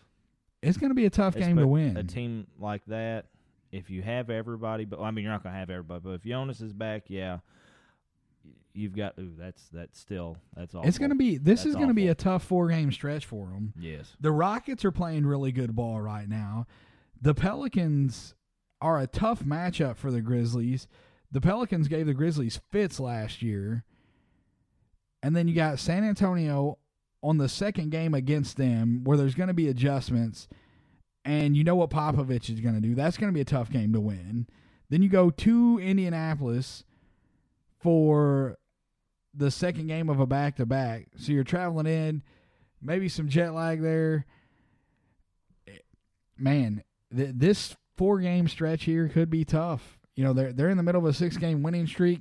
It's 0.69 0.79
going 0.79 0.91
to 0.91 0.95
be 0.95 1.07
a 1.07 1.11
tough 1.11 1.35
game 1.37 1.57
to 1.57 1.67
win. 1.67 1.97
A 1.97 2.05
team 2.05 2.47
like 2.59 2.85
that, 2.87 3.27
if 3.73 3.91
you 3.91 4.03
have 4.03 4.31
everybody, 4.31 4.85
but 4.85 5.01
I 5.01 5.11
mean, 5.11 5.25
you're 5.25 5.33
not 5.33 5.43
going 5.43 5.53
to 5.53 5.59
have 5.59 5.71
everybody. 5.71 6.01
But 6.03 6.11
if 6.11 6.23
Jonas 6.23 6.61
is 6.61 6.73
back, 6.73 7.05
yeah, 7.09 7.39
you've 8.73 8.95
got. 8.97 9.19
Ooh, 9.19 9.33
that's 9.39 9.69
that's 9.73 9.99
still 9.99 10.37
that's 10.57 10.75
all. 10.75 10.87
it's 10.87 10.99
going 10.99 11.11
to 11.11 11.17
be 11.17 11.37
this 11.37 11.61
That's 11.61 11.71
is 11.71 11.75
going 11.77 11.89
to 11.89 11.95
be 11.95 12.09
a 12.09 12.15
tough 12.15 12.43
four 12.45 12.69
game 12.69 12.93
stretch 12.93 13.27
for 13.27 13.47
them. 13.47 13.73
yes. 13.79 14.17
The 14.21 14.33
Rockets 14.33 14.85
are 14.85 14.93
playing 14.93 15.27
really 15.27 15.53
good 15.53 15.75
ball 15.75 16.01
right 16.01 16.29
now. 16.29 16.67
The 17.21 17.35
Pelicans 17.35 18.35
are 18.81 19.01
a 19.01 19.07
tough 19.07 19.43
matchup 19.45 19.97
for 19.97 20.11
the 20.11 20.21
Grizzlies. 20.21 20.87
The 21.31 21.41
Pelicans 21.41 21.89
gave 21.89 22.07
the 22.07 22.15
Grizzlies 22.15 22.61
fits 22.71 23.01
last 23.01 23.41
year. 23.43 23.85
And 25.23 25.35
then 25.35 25.49
you 25.49 25.55
got 25.55 25.79
San 25.79 26.05
Antonio 26.05 26.77
on 27.25 27.39
the 27.39 27.49
second 27.49 27.91
game 27.91 28.13
against 28.13 28.59
them 28.59 29.01
where 29.03 29.17
there's 29.17 29.35
going 29.35 29.49
to 29.49 29.55
be 29.55 29.69
adjustments. 29.69 30.47
And 31.25 31.57
you 31.57 31.65
know 31.65 31.75
what 31.75 31.89
Popovich 31.89 32.51
is 32.51 32.61
going 32.61 32.75
to 32.75 32.83
do. 32.83 32.95
That's 32.95 33.17
going 33.17 33.33
to 33.33 33.35
be 33.35 33.41
a 33.41 33.47
tough 33.47 33.71
game 33.71 33.95
to 33.95 34.01
win. 34.01 34.47
Then 34.91 35.03
you 35.03 35.09
go 35.09 35.31
to 35.31 35.79
Indianapolis 35.79 36.85
for 37.81 38.59
the 39.33 39.51
second 39.51 39.87
game 39.87 40.11
of 40.11 40.21
a 40.21 40.27
back 40.27 40.57
to 40.57 40.67
back. 40.67 41.07
So 41.17 41.33
you're 41.33 41.45
traveling 41.45 41.87
in, 41.87 42.23
maybe 42.83 43.09
some 43.09 43.29
jet 43.29 43.55
lag 43.55 43.81
there. 43.81 44.27
Man, 46.39 46.85
th- 47.17 47.33
this 47.35 47.75
four 47.97 48.21
game 48.21 48.49
stretch 48.49 48.85
here 48.85 49.09
could 49.09 49.31
be 49.31 49.47
tough. 49.47 49.99
You 50.15 50.25
know, 50.25 50.35
they're 50.35 50.53
they're 50.53 50.69
in 50.69 50.77
the 50.77 50.83
middle 50.83 51.01
of 51.01 51.07
a 51.07 51.15
six 51.15 51.39
game 51.39 51.63
winning 51.63 51.87
streak. 51.87 52.21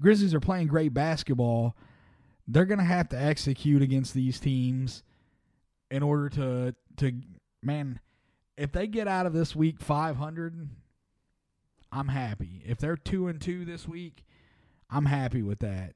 Grizzlies 0.00 0.32
are 0.32 0.40
playing 0.40 0.68
great 0.68 0.94
basketball. 0.94 1.76
They're 2.48 2.64
going 2.64 2.78
to 2.78 2.84
have 2.84 3.10
to 3.10 3.20
execute 3.20 3.82
against 3.82 4.14
these 4.14 4.40
teams 4.40 5.02
in 5.90 6.02
order 6.02 6.28
to 6.30 6.74
to 6.96 7.12
man, 7.62 8.00
if 8.56 8.72
they 8.72 8.86
get 8.86 9.06
out 9.06 9.26
of 9.26 9.32
this 9.32 9.54
week 9.54 9.80
500, 9.80 10.68
I'm 11.92 12.08
happy. 12.08 12.62
If 12.66 12.78
they're 12.78 12.96
2 12.96 13.28
and 13.28 13.40
2 13.40 13.64
this 13.64 13.86
week, 13.86 14.24
I'm 14.90 15.06
happy 15.06 15.42
with 15.42 15.60
that. 15.60 15.92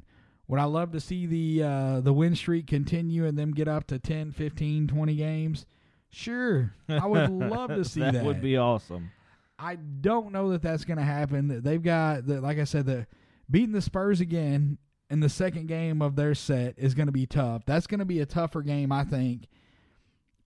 Would 0.48 0.60
I 0.60 0.64
love 0.64 0.92
to 0.92 1.00
see 1.00 1.26
the 1.26 1.62
uh, 1.62 2.00
the 2.00 2.12
win 2.12 2.34
streak 2.34 2.66
continue 2.66 3.24
and 3.26 3.38
them 3.38 3.52
get 3.52 3.68
up 3.68 3.86
to 3.88 3.98
10, 3.98 4.32
15, 4.32 4.88
20 4.88 5.16
games? 5.16 5.66
Sure. 6.10 6.74
I 6.88 7.06
would 7.06 7.30
love 7.30 7.70
to 7.70 7.84
see 7.86 8.00
that. 8.00 8.12
that 8.14 8.24
would 8.24 8.42
be 8.42 8.56
awesome. 8.56 9.10
I 9.58 9.76
don't 9.76 10.32
know 10.32 10.50
that 10.50 10.62
that's 10.62 10.84
going 10.84 10.98
to 10.98 11.04
happen. 11.04 11.62
They've 11.62 11.82
got 11.82 12.26
the 12.26 12.40
like 12.40 12.58
I 12.58 12.64
said 12.64 12.86
the 12.86 13.06
beating 13.50 13.72
the 13.72 13.80
Spurs 13.80 14.20
again 14.20 14.78
in 15.12 15.20
the 15.20 15.28
second 15.28 15.68
game 15.68 16.00
of 16.00 16.16
their 16.16 16.34
set 16.34 16.74
is 16.78 16.94
going 16.94 17.06
to 17.06 17.12
be 17.12 17.26
tough. 17.26 17.66
That's 17.66 17.86
going 17.86 17.98
to 17.98 18.06
be 18.06 18.20
a 18.20 18.26
tougher 18.26 18.62
game, 18.62 18.90
I 18.90 19.04
think, 19.04 19.46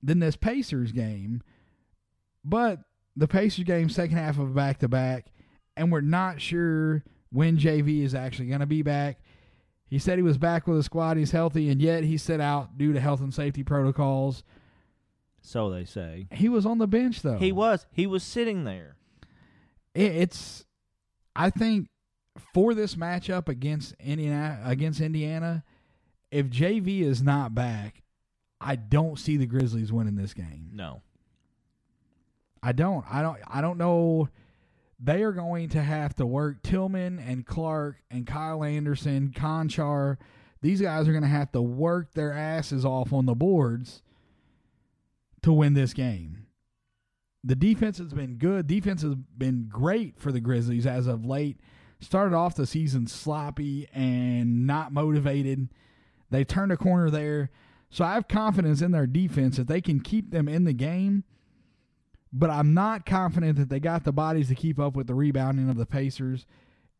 than 0.03 0.19
this 0.19 0.35
Pacers 0.35 0.91
game. 0.91 1.41
But 2.45 2.81
the 3.15 3.29
Pacers 3.29 3.63
game 3.63 3.89
second 3.89 4.17
half 4.17 4.41
of 4.41 4.57
back 4.57 4.81
to 4.81 4.89
back, 4.89 5.27
and 5.77 5.93
we're 5.93 6.01
not 6.01 6.41
sure 6.41 7.05
when 7.31 7.59
JV 7.59 8.03
is 8.03 8.13
actually 8.13 8.49
going 8.49 8.59
to 8.59 8.67
be 8.67 8.83
back. 8.83 9.21
He 9.87 10.01
said 10.01 10.19
he 10.19 10.23
was 10.23 10.37
back 10.37 10.67
with 10.67 10.79
the 10.79 10.83
squad. 10.83 11.17
He's 11.17 11.31
healthy, 11.31 11.71
and 11.71 11.81
yet 11.81 12.03
he 12.03 12.17
set 12.17 12.41
out 12.41 12.77
due 12.77 12.93
to 12.93 12.99
health 12.99 13.21
and 13.21 13.33
safety 13.33 13.63
protocols. 13.63 14.43
So 15.43 15.71
they 15.71 15.85
say. 15.85 16.27
He 16.33 16.49
was 16.49 16.67
on 16.67 16.79
the 16.79 16.89
bench 16.89 17.23
though. 17.23 17.39
He 17.39 17.53
was. 17.53 17.87
He 17.93 18.09
was 18.09 18.25
sitting 18.25 18.65
there. 18.65 18.97
it's 19.95 20.65
I 21.37 21.51
think 21.51 21.89
for 22.53 22.75
this 22.75 22.95
matchup 22.95 23.49
against 23.49 23.95
Indiana 24.01 24.61
against 24.65 25.01
Indiana, 25.01 25.65
if 26.31 26.47
JV 26.47 27.03
is 27.03 27.23
not 27.23 27.55
back, 27.55 28.03
I 28.61 28.77
don't 28.77 29.19
see 29.19 29.37
the 29.37 29.47
Grizzlies 29.47 29.93
winning 29.93 30.17
this 30.17 30.35
game. 30.35 30.71
No. 30.73 31.03
I 32.63 32.73
don't. 32.73 33.05
I 33.11 33.23
don't 33.23 33.39
I 33.47 33.61
don't 33.61 33.79
know 33.79 34.29
they 34.99 35.23
are 35.23 35.33
going 35.33 35.69
to 35.71 35.83
have 35.83 36.15
to 36.17 36.27
work 36.27 36.63
Tillman 36.63 37.19
and 37.19 37.47
Clark 37.47 37.97
and 38.11 38.27
Kyle 38.27 38.65
Anderson, 38.65 39.33
Konchar. 39.37 40.17
These 40.63 40.81
guys 40.81 41.07
are 41.07 41.13
going 41.13 41.23
to 41.23 41.29
have 41.29 41.53
to 41.53 41.61
work 41.61 42.15
their 42.15 42.33
asses 42.33 42.85
off 42.85 43.13
on 43.13 43.27
the 43.27 43.35
boards 43.35 44.03
to 45.43 45.53
win 45.53 45.75
this 45.75 45.93
game. 45.93 46.47
The 47.45 47.55
defense 47.55 47.99
has 47.99 48.13
been 48.13 48.37
good. 48.37 48.67
Defense 48.67 49.03
has 49.03 49.15
been 49.15 49.69
great 49.69 50.19
for 50.19 50.33
the 50.33 50.41
Grizzlies 50.41 50.87
as 50.87 51.07
of 51.07 51.25
late. 51.25 51.61
Started 52.01 52.35
off 52.37 52.55
the 52.55 52.67
season 52.67 53.07
sloppy 53.07 53.89
and 53.93 54.67
not 54.67 54.93
motivated. 54.93 55.69
They 56.31 56.45
turned 56.45 56.73
a 56.73 56.77
corner 56.77 57.11
there. 57.11 57.51
So 57.91 58.05
I 58.05 58.15
have 58.15 58.29
confidence 58.29 58.83
in 58.83 58.91
their 58.91 59.07
defense 59.07 59.57
that 59.57 59.69
they 59.69 59.81
can 59.81 60.01
keep 60.01 60.31
them 60.31 60.49
in 60.49 60.65
the 60.65 60.73
game 60.73 61.25
but 62.33 62.51
I'm 62.51 62.75
not 62.75 63.07
confident 63.07 63.57
that 63.57 63.71
they 63.71 63.81
got 63.81 64.05
the 64.05 64.13
bodies 64.13 64.49
to 64.49 64.55
keep 64.55 64.79
up 64.79 64.95
with 64.95 65.07
the 65.07 65.15
rebounding 65.15 65.71
of 65.71 65.77
the 65.77 65.87
Pacers. 65.87 66.45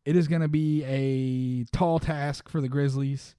It 0.03 0.15
is 0.15 0.27
going 0.27 0.41
to 0.41 0.47
be 0.47 0.83
a 0.85 1.65
tall 1.75 1.99
task 1.99 2.49
for 2.49 2.59
the 2.59 2.69
Grizzlies. 2.69 3.35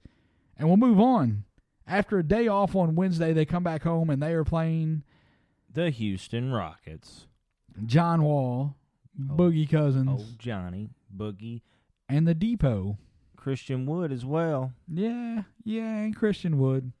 And 0.57 0.67
we'll 0.67 0.77
move 0.77 0.99
on. 0.99 1.43
After 1.85 2.19
a 2.19 2.23
day 2.23 2.47
off 2.47 2.75
on 2.75 2.95
Wednesday, 2.95 3.33
they 3.33 3.45
come 3.45 3.63
back 3.63 3.83
home 3.83 4.09
and 4.09 4.21
they 4.21 4.33
are 4.33 4.43
playing 4.43 5.03
The 5.73 5.89
Houston 5.89 6.51
Rockets. 6.53 7.25
John 7.85 8.23
Wall, 8.23 8.75
oh, 9.29 9.33
Boogie 9.35 9.69
Cousins, 9.69 10.21
Oh, 10.21 10.25
Johnny, 10.37 10.89
Boogie, 11.15 11.61
and 12.07 12.27
the 12.27 12.33
Depot. 12.35 12.97
Christian 13.35 13.85
Wood 13.85 14.11
as 14.11 14.25
well. 14.25 14.73
Yeah, 14.87 15.43
yeah, 15.63 15.95
and 15.99 16.15
Christian 16.15 16.57
Wood. 16.59 16.91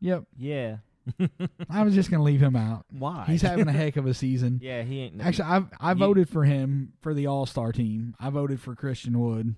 Yep. 0.00 0.24
Yeah. 0.36 0.76
I 1.70 1.82
was 1.82 1.94
just 1.94 2.10
to 2.20 2.24
leave 2.24 2.40
him 2.42 2.54
out. 2.54 2.84
Why? 2.90 3.24
He's 3.26 3.42
having 3.42 3.66
a 3.66 3.72
heck 3.84 3.96
of 3.96 4.06
a 4.06 4.14
season. 4.14 4.60
yeah, 4.62 4.82
he 4.82 5.00
ain't. 5.00 5.20
Actually, 5.20 5.48
I 5.48 5.62
I 5.80 5.94
voted 5.94 6.28
for 6.28 6.44
him 6.44 6.92
for 7.00 7.14
the 7.14 7.26
All 7.26 7.46
Star 7.46 7.72
team. 7.72 8.14
I 8.20 8.30
voted 8.30 8.60
for 8.60 8.74
Christian 8.74 9.18
Wood 9.18 9.56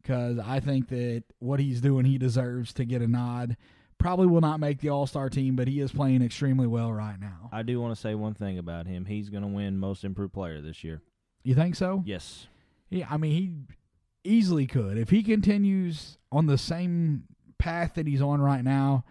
because 0.00 0.38
I 0.38 0.60
think 0.60 0.88
that 0.88 1.24
what 1.38 1.60
he's 1.60 1.80
doing, 1.80 2.04
he 2.06 2.18
deserves 2.18 2.72
to 2.74 2.84
get 2.84 3.02
a 3.02 3.08
nod. 3.08 3.56
Probably 3.98 4.26
will 4.26 4.40
not 4.40 4.60
make 4.60 4.80
the 4.80 4.90
All 4.90 5.06
Star 5.06 5.28
team, 5.28 5.56
but 5.56 5.68
he 5.68 5.80
is 5.80 5.90
playing 5.90 6.22
extremely 6.22 6.66
well 6.66 6.92
right 6.92 7.18
now. 7.18 7.48
I 7.52 7.62
do 7.62 7.80
want 7.80 7.94
to 7.94 8.00
say 8.00 8.14
one 8.14 8.34
thing 8.34 8.58
about 8.58 8.86
him. 8.86 9.04
He's 9.06 9.28
to 9.42 9.48
win 9.48 9.78
Most 9.78 10.04
Improved 10.04 10.34
Player 10.34 10.60
this 10.60 10.84
year. 10.84 11.02
You 11.42 11.54
think 11.54 11.74
so? 11.76 12.02
Yes. 12.06 12.46
Yeah, 12.90 13.06
I 13.10 13.16
mean, 13.16 13.32
he 13.32 14.30
easily 14.30 14.66
could 14.66 14.98
if 14.98 15.10
he 15.10 15.22
continues 15.22 16.18
on 16.32 16.46
the 16.46 16.58
same 16.58 17.24
path 17.58 17.94
that 17.94 18.06
he's 18.06 18.22
on 18.22 18.40
right 18.40 18.62
now. 18.64 19.04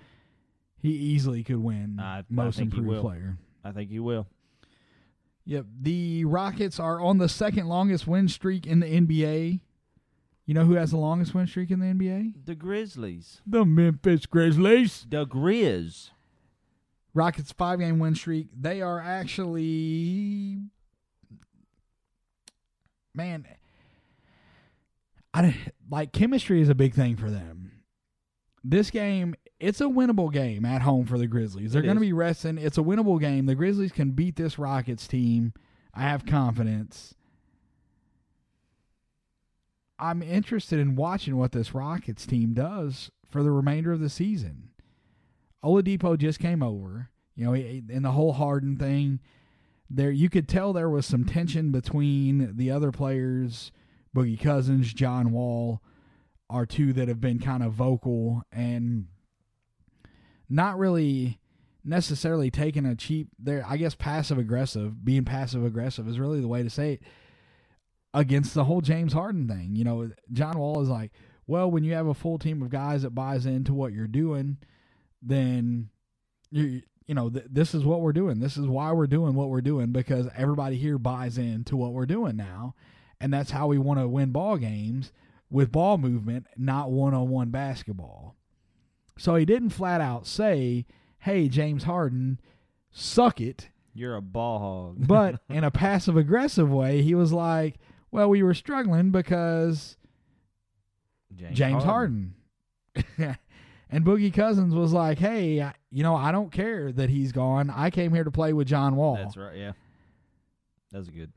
He 0.81 0.89
easily 0.91 1.43
could 1.43 1.57
win 1.57 1.99
I- 1.99 2.19
I 2.19 2.23
most 2.29 2.57
he 2.57 2.63
improved 2.63 3.01
player. 3.01 3.37
I 3.63 3.71
think 3.71 3.89
he 3.89 3.99
will. 3.99 4.27
Yep. 5.45 5.65
The 5.81 6.25
Rockets 6.25 6.79
are 6.79 6.99
on 7.01 7.17
the 7.17 7.29
second 7.29 7.67
longest 7.67 8.05
win 8.07 8.27
streak 8.27 8.65
in 8.67 8.79
the 8.79 8.87
NBA. 8.87 9.61
You 10.45 10.53
know 10.53 10.65
who 10.65 10.73
has 10.73 10.91
the 10.91 10.97
longest 10.97 11.33
win 11.33 11.47
streak 11.47 11.71
in 11.71 11.79
the 11.79 11.87
NBA? 11.87 12.45
The 12.45 12.53
Grizzlies. 12.55 13.41
The 13.47 13.65
Memphis 13.65 14.25
Grizzlies. 14.27 15.07
The 15.09 15.25
Grizz. 15.25 16.11
Rockets 17.15 17.51
five 17.51 17.79
game 17.79 17.97
win 17.97 18.13
streak. 18.13 18.49
They 18.55 18.81
are 18.81 18.99
actually 18.99 20.59
man 23.15 23.45
I 25.35 25.53
like 25.91 26.13
chemistry 26.13 26.61
is 26.61 26.69
a 26.69 26.75
big 26.75 26.93
thing 26.93 27.17
for 27.17 27.29
them. 27.29 27.71
This 28.63 28.89
game, 28.89 29.35
it's 29.59 29.81
a 29.81 29.85
winnable 29.85 30.31
game 30.31 30.63
at 30.63 30.81
home 30.81 31.05
for 31.05 31.17
the 31.17 31.27
Grizzlies. 31.27 31.73
They're 31.73 31.81
going 31.81 31.95
to 31.95 32.01
be 32.01 32.13
resting. 32.13 32.57
It's 32.57 32.77
a 32.77 32.81
winnable 32.81 33.19
game. 33.19 33.45
The 33.45 33.53
Grizzlies 33.53 33.91
can 33.91 34.11
beat 34.11 34.37
this 34.37 34.57
Rockets 34.57 35.07
team. 35.07 35.53
I 35.93 36.03
have 36.03 36.25
confidence. 36.25 37.15
I'm 39.99 40.21
interested 40.21 40.79
in 40.79 40.95
watching 40.95 41.35
what 41.35 41.51
this 41.51 41.75
Rockets 41.75 42.25
team 42.25 42.53
does 42.53 43.11
for 43.29 43.43
the 43.43 43.51
remainder 43.51 43.91
of 43.91 43.99
the 43.99 44.09
season. 44.09 44.69
Oladipo 45.63 46.17
just 46.17 46.39
came 46.39 46.63
over. 46.63 47.09
You 47.35 47.45
know, 47.45 47.53
in 47.53 48.03
the 48.03 48.11
whole 48.11 48.33
Harden 48.33 48.77
thing, 48.77 49.19
there 49.89 50.11
you 50.11 50.29
could 50.29 50.47
tell 50.47 50.71
there 50.71 50.89
was 50.89 51.05
some 51.05 51.25
tension 51.25 51.71
between 51.71 52.55
the 52.55 52.71
other 52.71 52.91
players. 52.91 53.73
Boogie 54.15 54.39
Cousins, 54.39 54.93
John 54.93 55.31
Wall 55.31 55.81
are 56.49 56.65
two 56.65 56.93
that 56.93 57.07
have 57.07 57.19
been 57.19 57.39
kind 57.39 57.63
of 57.63 57.73
vocal 57.73 58.43
and 58.51 59.07
not 60.49 60.77
really 60.77 61.39
necessarily 61.83 62.49
taking 62.49 62.85
a 62.85 62.95
cheap 62.95 63.27
there 63.37 63.63
I 63.67 63.77
guess 63.77 63.93
passive 63.93 64.37
aggressive, 64.37 65.03
being 65.03 65.25
passive 65.25 65.65
aggressive 65.65 66.07
is 66.07 66.19
really 66.19 66.41
the 66.41 66.47
way 66.47 66.63
to 66.63 66.69
say 66.69 66.93
it 66.93 67.03
against 68.13 68.53
the 68.53 68.63
whole 68.63 68.81
James 68.81 69.13
Harden 69.13 69.47
thing. 69.47 69.75
You 69.75 69.83
know, 69.83 70.09
John 70.31 70.57
Wall 70.57 70.81
is 70.81 70.89
like, 70.89 71.11
Well, 71.45 71.69
when 71.69 71.83
you 71.83 71.93
have 71.93 72.07
a 72.07 72.13
full 72.13 72.39
team 72.39 72.61
of 72.61 72.69
guys 72.69 73.03
that 73.03 73.11
buys 73.11 73.45
into 73.45 73.73
what 73.73 73.93
you're 73.93 74.07
doing, 74.07 74.57
then 75.21 75.89
you 76.51 76.81
you 77.05 77.13
know 77.13 77.29
th- 77.29 77.45
this 77.49 77.75
is 77.75 77.83
what 77.83 78.01
we're 78.01 78.13
doing. 78.13 78.39
This 78.39 78.57
is 78.57 78.65
why 78.67 78.91
we're 78.91 79.07
doing 79.07 79.35
what 79.35 79.49
we're 79.49 79.61
doing 79.61 79.91
because 79.91 80.27
everybody 80.35 80.77
here 80.77 80.97
buys 80.97 81.37
into 81.37 81.75
what 81.75 81.93
we're 81.93 82.05
doing 82.05 82.35
now, 82.35 82.73
and 83.19 83.33
that's 83.33 83.51
how 83.51 83.67
we 83.67 83.77
want 83.77 83.99
to 83.99 84.07
win 84.07 84.31
ball 84.31 84.57
games 84.57 85.11
with 85.49 85.71
ball 85.71 85.97
movement, 85.97 86.47
not 86.57 86.91
one-on-one 86.91 87.49
basketball. 87.49 88.35
So 89.17 89.35
he 89.35 89.45
didn't 89.45 89.69
flat 89.69 90.01
out 90.01 90.27
say, 90.27 90.85
"Hey, 91.19 91.47
James 91.47 91.83
Harden, 91.83 92.39
suck 92.91 93.39
it." 93.39 93.69
You're 93.93 94.15
a 94.15 94.21
ball 94.21 94.59
hog. 94.59 94.95
but 95.07 95.39
in 95.49 95.63
a 95.63 95.71
passive 95.71 96.17
aggressive 96.17 96.69
way, 96.71 97.01
he 97.01 97.15
was 97.15 97.31
like, 97.31 97.77
"Well, 98.11 98.29
we 98.29 98.43
were 98.43 98.53
struggling 98.53 99.11
because 99.11 99.95
James, 101.35 101.57
James 101.57 101.83
Harden." 101.83 102.35
and 103.17 104.05
Boogie 104.05 104.33
Cousins 104.33 104.73
was 104.75 104.91
like, 104.93 105.19
"Hey, 105.19 105.61
I- 105.61 105.75
you 105.91 106.03
know, 106.03 106.15
I 106.15 106.31
don't 106.33 106.51
care 106.51 106.91
that 106.91 107.09
he's 107.09 107.31
gone. 107.31 107.69
I 107.69 107.89
came 107.89 108.13
here 108.13 108.23
to 108.25 108.31
play 108.31 108.51
with 108.51 108.67
John 108.67 108.95
Wall." 108.97 109.15
That's 109.15 109.37
right. 109.37 109.55
Yeah, 109.55 109.71
that's 110.91 111.09
good. 111.09 111.31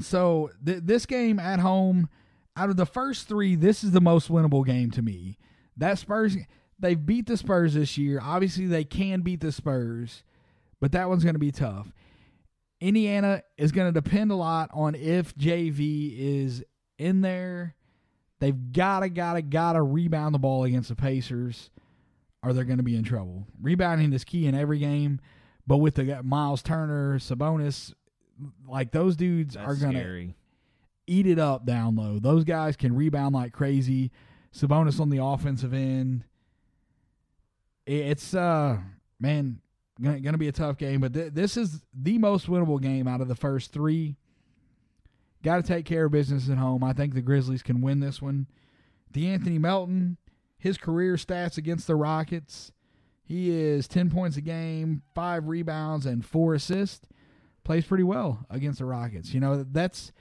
So 0.00 0.50
th- 0.64 0.82
this 0.84 1.06
game 1.06 1.38
at 1.38 1.60
home, 1.60 2.08
out 2.56 2.70
of 2.70 2.76
the 2.76 2.86
first 2.86 3.28
three, 3.28 3.54
this 3.54 3.84
is 3.84 3.92
the 3.92 4.00
most 4.00 4.30
winnable 4.30 4.64
game 4.64 4.90
to 4.92 5.02
me. 5.02 5.38
That 5.76 5.98
Spurs, 5.98 6.36
they've 6.78 7.04
beat 7.04 7.26
the 7.26 7.36
Spurs 7.36 7.74
this 7.74 7.96
year. 7.96 8.20
Obviously, 8.22 8.66
they 8.66 8.84
can 8.84 9.22
beat 9.22 9.40
the 9.40 9.52
Spurs, 9.52 10.22
but 10.80 10.92
that 10.92 11.08
one's 11.08 11.24
going 11.24 11.34
to 11.34 11.40
be 11.40 11.52
tough. 11.52 11.92
Indiana 12.80 13.42
is 13.58 13.72
going 13.72 13.92
to 13.92 14.00
depend 14.00 14.30
a 14.30 14.36
lot 14.36 14.70
on 14.72 14.94
if 14.94 15.34
JV 15.36 16.14
is 16.18 16.64
in 16.98 17.20
there. 17.20 17.74
They've 18.40 18.72
got 18.72 19.00
to, 19.00 19.10
got 19.10 19.34
to, 19.34 19.42
got 19.42 19.74
to 19.74 19.82
rebound 19.82 20.34
the 20.34 20.38
ball 20.38 20.64
against 20.64 20.88
the 20.88 20.96
Pacers, 20.96 21.70
or 22.42 22.52
they're 22.52 22.64
going 22.64 22.78
to 22.78 22.82
be 22.82 22.96
in 22.96 23.04
trouble. 23.04 23.46
Rebounding 23.60 24.12
is 24.14 24.24
key 24.24 24.46
in 24.46 24.54
every 24.54 24.78
game, 24.78 25.20
but 25.66 25.76
with 25.76 25.96
the 25.96 26.22
Miles 26.22 26.62
Turner, 26.62 27.18
Sabonis, 27.18 27.92
like 28.68 28.92
those 28.92 29.16
dudes 29.16 29.54
That's 29.54 29.66
are 29.66 29.74
going 29.76 29.92
to 29.94 29.98
scary. 30.00 30.36
eat 31.06 31.26
it 31.26 31.38
up 31.38 31.66
down 31.66 31.96
low. 31.96 32.18
Those 32.18 32.44
guys 32.44 32.76
can 32.76 32.94
rebound 32.94 33.34
like 33.34 33.52
crazy. 33.52 34.10
Sabonis 34.54 35.00
on 35.00 35.10
the 35.10 35.22
offensive 35.22 35.72
end. 35.74 36.24
It's 37.86 38.34
uh 38.34 38.78
man, 39.18 39.60
gonna, 40.00 40.20
gonna 40.20 40.38
be 40.38 40.48
a 40.48 40.52
tough 40.52 40.76
game, 40.76 41.00
but 41.00 41.12
th- 41.14 41.32
this 41.32 41.56
is 41.56 41.82
the 41.94 42.18
most 42.18 42.46
winnable 42.46 42.80
game 42.80 43.08
out 43.08 43.20
of 43.20 43.28
the 43.28 43.34
first 43.34 43.72
three. 43.72 44.16
Got 45.42 45.56
to 45.56 45.62
take 45.62 45.86
care 45.86 46.04
of 46.04 46.12
business 46.12 46.50
at 46.50 46.58
home. 46.58 46.84
I 46.84 46.92
think 46.92 47.14
the 47.14 47.22
Grizzlies 47.22 47.62
can 47.62 47.80
win 47.80 48.00
this 48.00 48.20
one. 48.20 48.46
D'Anthony 49.10 49.58
Melton, 49.58 50.18
his 50.58 50.76
career 50.76 51.14
stats 51.14 51.56
against 51.56 51.86
the 51.86 51.96
Rockets, 51.96 52.72
he 53.24 53.50
is 53.50 53.88
ten 53.88 54.10
points 54.10 54.36
a 54.36 54.40
game, 54.42 55.02
five 55.14 55.46
rebounds, 55.48 56.04
and 56.06 56.24
four 56.24 56.54
assists. 56.54 57.08
Plays 57.64 57.84
pretty 57.84 58.04
well 58.04 58.46
against 58.50 58.78
the 58.78 58.84
Rockets. 58.84 59.34
You 59.34 59.40
know 59.40 59.62
that's 59.62 60.12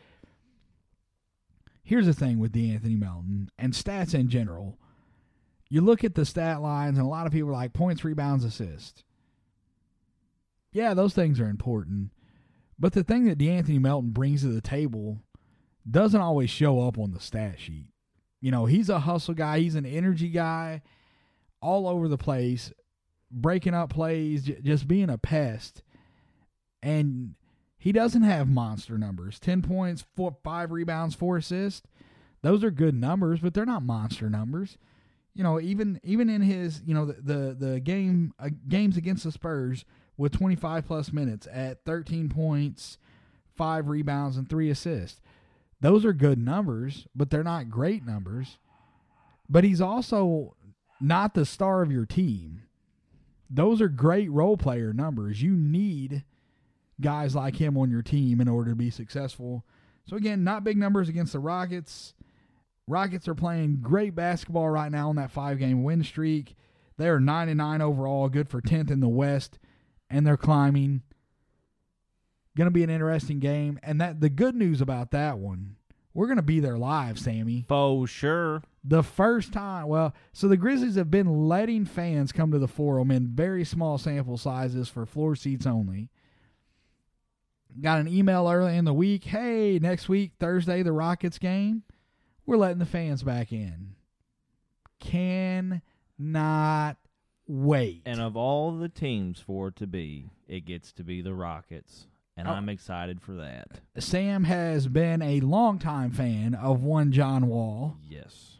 here's 1.83 2.05
the 2.05 2.13
thing 2.13 2.39
with 2.39 2.51
D'Anthony 2.51 2.95
Melton 2.95 3.49
and 3.57 3.73
stats 3.73 4.13
in 4.13 4.29
general. 4.29 4.77
You 5.69 5.81
look 5.81 6.03
at 6.03 6.15
the 6.15 6.25
stat 6.25 6.61
lines, 6.61 6.97
and 6.97 7.05
a 7.05 7.09
lot 7.09 7.27
of 7.27 7.31
people 7.31 7.49
are 7.49 7.53
like 7.53 7.73
points, 7.73 8.03
rebounds, 8.03 8.43
assists. 8.43 9.03
Yeah, 10.71 10.93
those 10.93 11.13
things 11.13 11.39
are 11.39 11.49
important. 11.49 12.11
But 12.77 12.93
the 12.93 13.03
thing 13.03 13.25
that 13.25 13.37
D'Anthony 13.37 13.79
Melton 13.79 14.11
brings 14.11 14.41
to 14.41 14.47
the 14.47 14.61
table 14.61 15.21
doesn't 15.89 16.21
always 16.21 16.49
show 16.49 16.87
up 16.87 16.97
on 16.97 17.11
the 17.11 17.19
stat 17.19 17.59
sheet. 17.59 17.87
You 18.41 18.51
know, 18.51 18.65
he's 18.65 18.89
a 18.89 18.99
hustle 18.99 19.33
guy, 19.33 19.59
he's 19.59 19.75
an 19.75 19.85
energy 19.85 20.29
guy 20.29 20.81
all 21.61 21.87
over 21.87 22.07
the 22.07 22.17
place, 22.17 22.71
breaking 23.29 23.73
up 23.73 23.89
plays, 23.89 24.49
just 24.63 24.87
being 24.87 25.09
a 25.09 25.17
pest. 25.17 25.83
And 26.81 27.35
he 27.77 27.91
doesn't 27.91 28.23
have 28.23 28.49
monster 28.49 28.97
numbers 28.97 29.39
10 29.39 29.61
points, 29.61 30.03
four, 30.15 30.35
five 30.43 30.71
rebounds, 30.71 31.15
four 31.15 31.37
assists. 31.37 31.87
Those 32.41 32.63
are 32.63 32.71
good 32.71 32.95
numbers, 32.95 33.39
but 33.39 33.53
they're 33.53 33.65
not 33.65 33.83
monster 33.83 34.29
numbers. 34.29 34.77
You 35.33 35.43
know, 35.43 35.59
even 35.59 35.99
even 36.03 36.29
in 36.29 36.41
his, 36.41 36.81
you 36.85 36.93
know, 36.93 37.05
the 37.05 37.13
the, 37.21 37.55
the 37.55 37.79
game 37.79 38.33
uh, 38.39 38.49
games 38.67 38.97
against 38.97 39.23
the 39.23 39.31
Spurs 39.31 39.85
with 40.17 40.33
25 40.33 40.85
plus 40.85 41.13
minutes 41.13 41.47
at 41.51 41.85
13 41.85 42.29
points, 42.29 42.97
five 43.55 43.87
rebounds, 43.87 44.35
and 44.35 44.49
three 44.49 44.69
assists. 44.69 45.21
Those 45.81 46.03
are 46.03 46.13
good 46.13 46.39
numbers, 46.39 47.07
but 47.15 47.29
they're 47.29 47.43
not 47.43 47.69
great 47.69 48.05
numbers. 48.05 48.57
But 49.49 49.63
he's 49.63 49.81
also 49.81 50.55
not 50.99 51.33
the 51.33 51.45
star 51.45 51.81
of 51.81 51.91
your 51.91 52.05
team. 52.05 52.63
Those 53.49 53.81
are 53.81 53.87
great 53.87 54.29
role 54.29 54.57
player 54.57 54.93
numbers. 54.93 55.41
You 55.41 55.55
need 55.55 56.23
guys 57.01 57.35
like 57.35 57.55
him 57.55 57.77
on 57.77 57.89
your 57.89 58.01
team 58.01 58.41
in 58.41 58.47
order 58.47 58.71
to 58.71 58.75
be 58.75 58.89
successful. 58.89 59.65
So 60.05 60.15
again, 60.15 60.43
not 60.43 60.63
big 60.63 60.77
numbers 60.77 61.09
against 61.09 61.33
the 61.33 61.39
Rockets. 61.39 62.13
Rockets 62.87 63.27
are 63.27 63.35
playing 63.35 63.79
great 63.81 64.15
basketball 64.15 64.69
right 64.69 64.91
now 64.91 65.09
on 65.09 65.15
that 65.17 65.31
five 65.31 65.59
game 65.59 65.83
win 65.83 66.03
streak. 66.03 66.55
They 66.97 67.07
are 67.07 67.19
nine 67.19 67.47
and 67.47 67.59
nine 67.59 67.81
overall, 67.81 68.27
good 68.27 68.49
for 68.49 68.59
tenth 68.59 68.91
in 68.91 68.99
the 68.99 69.07
West, 69.07 69.59
and 70.09 70.25
they're 70.25 70.35
climbing. 70.35 71.03
Gonna 72.57 72.71
be 72.71 72.83
an 72.83 72.89
interesting 72.89 73.39
game. 73.39 73.79
And 73.83 74.01
that 74.01 74.19
the 74.19 74.29
good 74.29 74.55
news 74.55 74.81
about 74.81 75.11
that 75.11 75.37
one, 75.37 75.75
we're 76.13 76.27
gonna 76.27 76.41
be 76.41 76.59
there 76.59 76.77
live, 76.77 77.19
Sammy. 77.19 77.65
For 77.69 78.07
sure. 78.07 78.63
The 78.83 79.03
first 79.03 79.53
time, 79.53 79.87
well, 79.87 80.13
so 80.33 80.47
the 80.47 80.57
Grizzlies 80.57 80.95
have 80.95 81.11
been 81.11 81.47
letting 81.47 81.85
fans 81.85 82.31
come 82.31 82.51
to 82.51 82.59
the 82.59 82.67
forum 82.67 83.11
in 83.11 83.27
very 83.27 83.63
small 83.63 83.97
sample 83.97 84.37
sizes 84.37 84.89
for 84.89 85.05
floor 85.05 85.35
seats 85.35 85.65
only. 85.65 86.09
Got 87.81 87.99
an 87.99 88.07
email 88.07 88.49
early 88.49 88.75
in 88.77 88.85
the 88.85 88.93
week. 88.93 89.23
Hey, 89.25 89.79
next 89.79 90.09
week, 90.09 90.33
Thursday, 90.39 90.81
the 90.83 90.91
Rockets 90.91 91.37
game. 91.37 91.83
We're 92.45 92.57
letting 92.57 92.79
the 92.79 92.85
fans 92.85 93.23
back 93.23 93.51
in. 93.53 93.95
Cannot 94.99 96.97
wait. 97.47 98.01
And 98.05 98.19
of 98.19 98.35
all 98.35 98.71
the 98.77 98.89
teams 98.89 99.39
for 99.39 99.69
it 99.69 99.75
to 99.77 99.87
be, 99.87 100.29
it 100.47 100.65
gets 100.65 100.91
to 100.93 101.03
be 101.03 101.21
the 101.21 101.33
Rockets. 101.33 102.07
And 102.35 102.47
Oh. 102.47 102.51
I'm 102.51 102.69
excited 102.69 103.21
for 103.21 103.33
that. 103.33 103.81
Sam 103.97 104.45
has 104.45 104.87
been 104.87 105.21
a 105.21 105.41
longtime 105.41 106.11
fan 106.11 106.55
of 106.55 106.81
one 106.83 107.11
John 107.11 107.47
Wall. 107.47 107.97
Yes. 108.09 108.57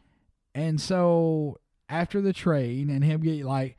And 0.54 0.80
so 0.82 1.60
after 1.88 2.22
the 2.22 2.34
trade 2.34 2.90
and 2.90 3.04
him 3.04 3.22
get 3.22 3.46
like, 3.46 3.78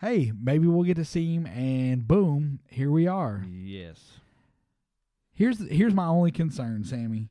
hey, 0.00 0.32
maybe 0.40 0.66
we'll 0.66 0.84
get 0.84 0.96
to 0.96 1.04
see 1.04 1.34
him, 1.34 1.46
and 1.46 2.06
boom, 2.06 2.60
here 2.68 2.90
we 2.90 3.06
are. 3.06 3.44
Yes. 3.50 4.18
Here's 5.40 5.58
here's 5.70 5.94
my 5.94 6.04
only 6.04 6.30
concern, 6.32 6.84
Sammy, 6.84 7.30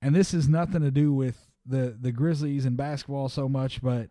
and 0.00 0.14
this 0.14 0.32
is 0.32 0.48
nothing 0.48 0.82
to 0.82 0.92
do 0.92 1.12
with 1.12 1.50
the 1.66 1.98
the 2.00 2.12
Grizzlies 2.12 2.64
and 2.64 2.76
basketball 2.76 3.28
so 3.28 3.48
much, 3.48 3.82
but 3.82 4.10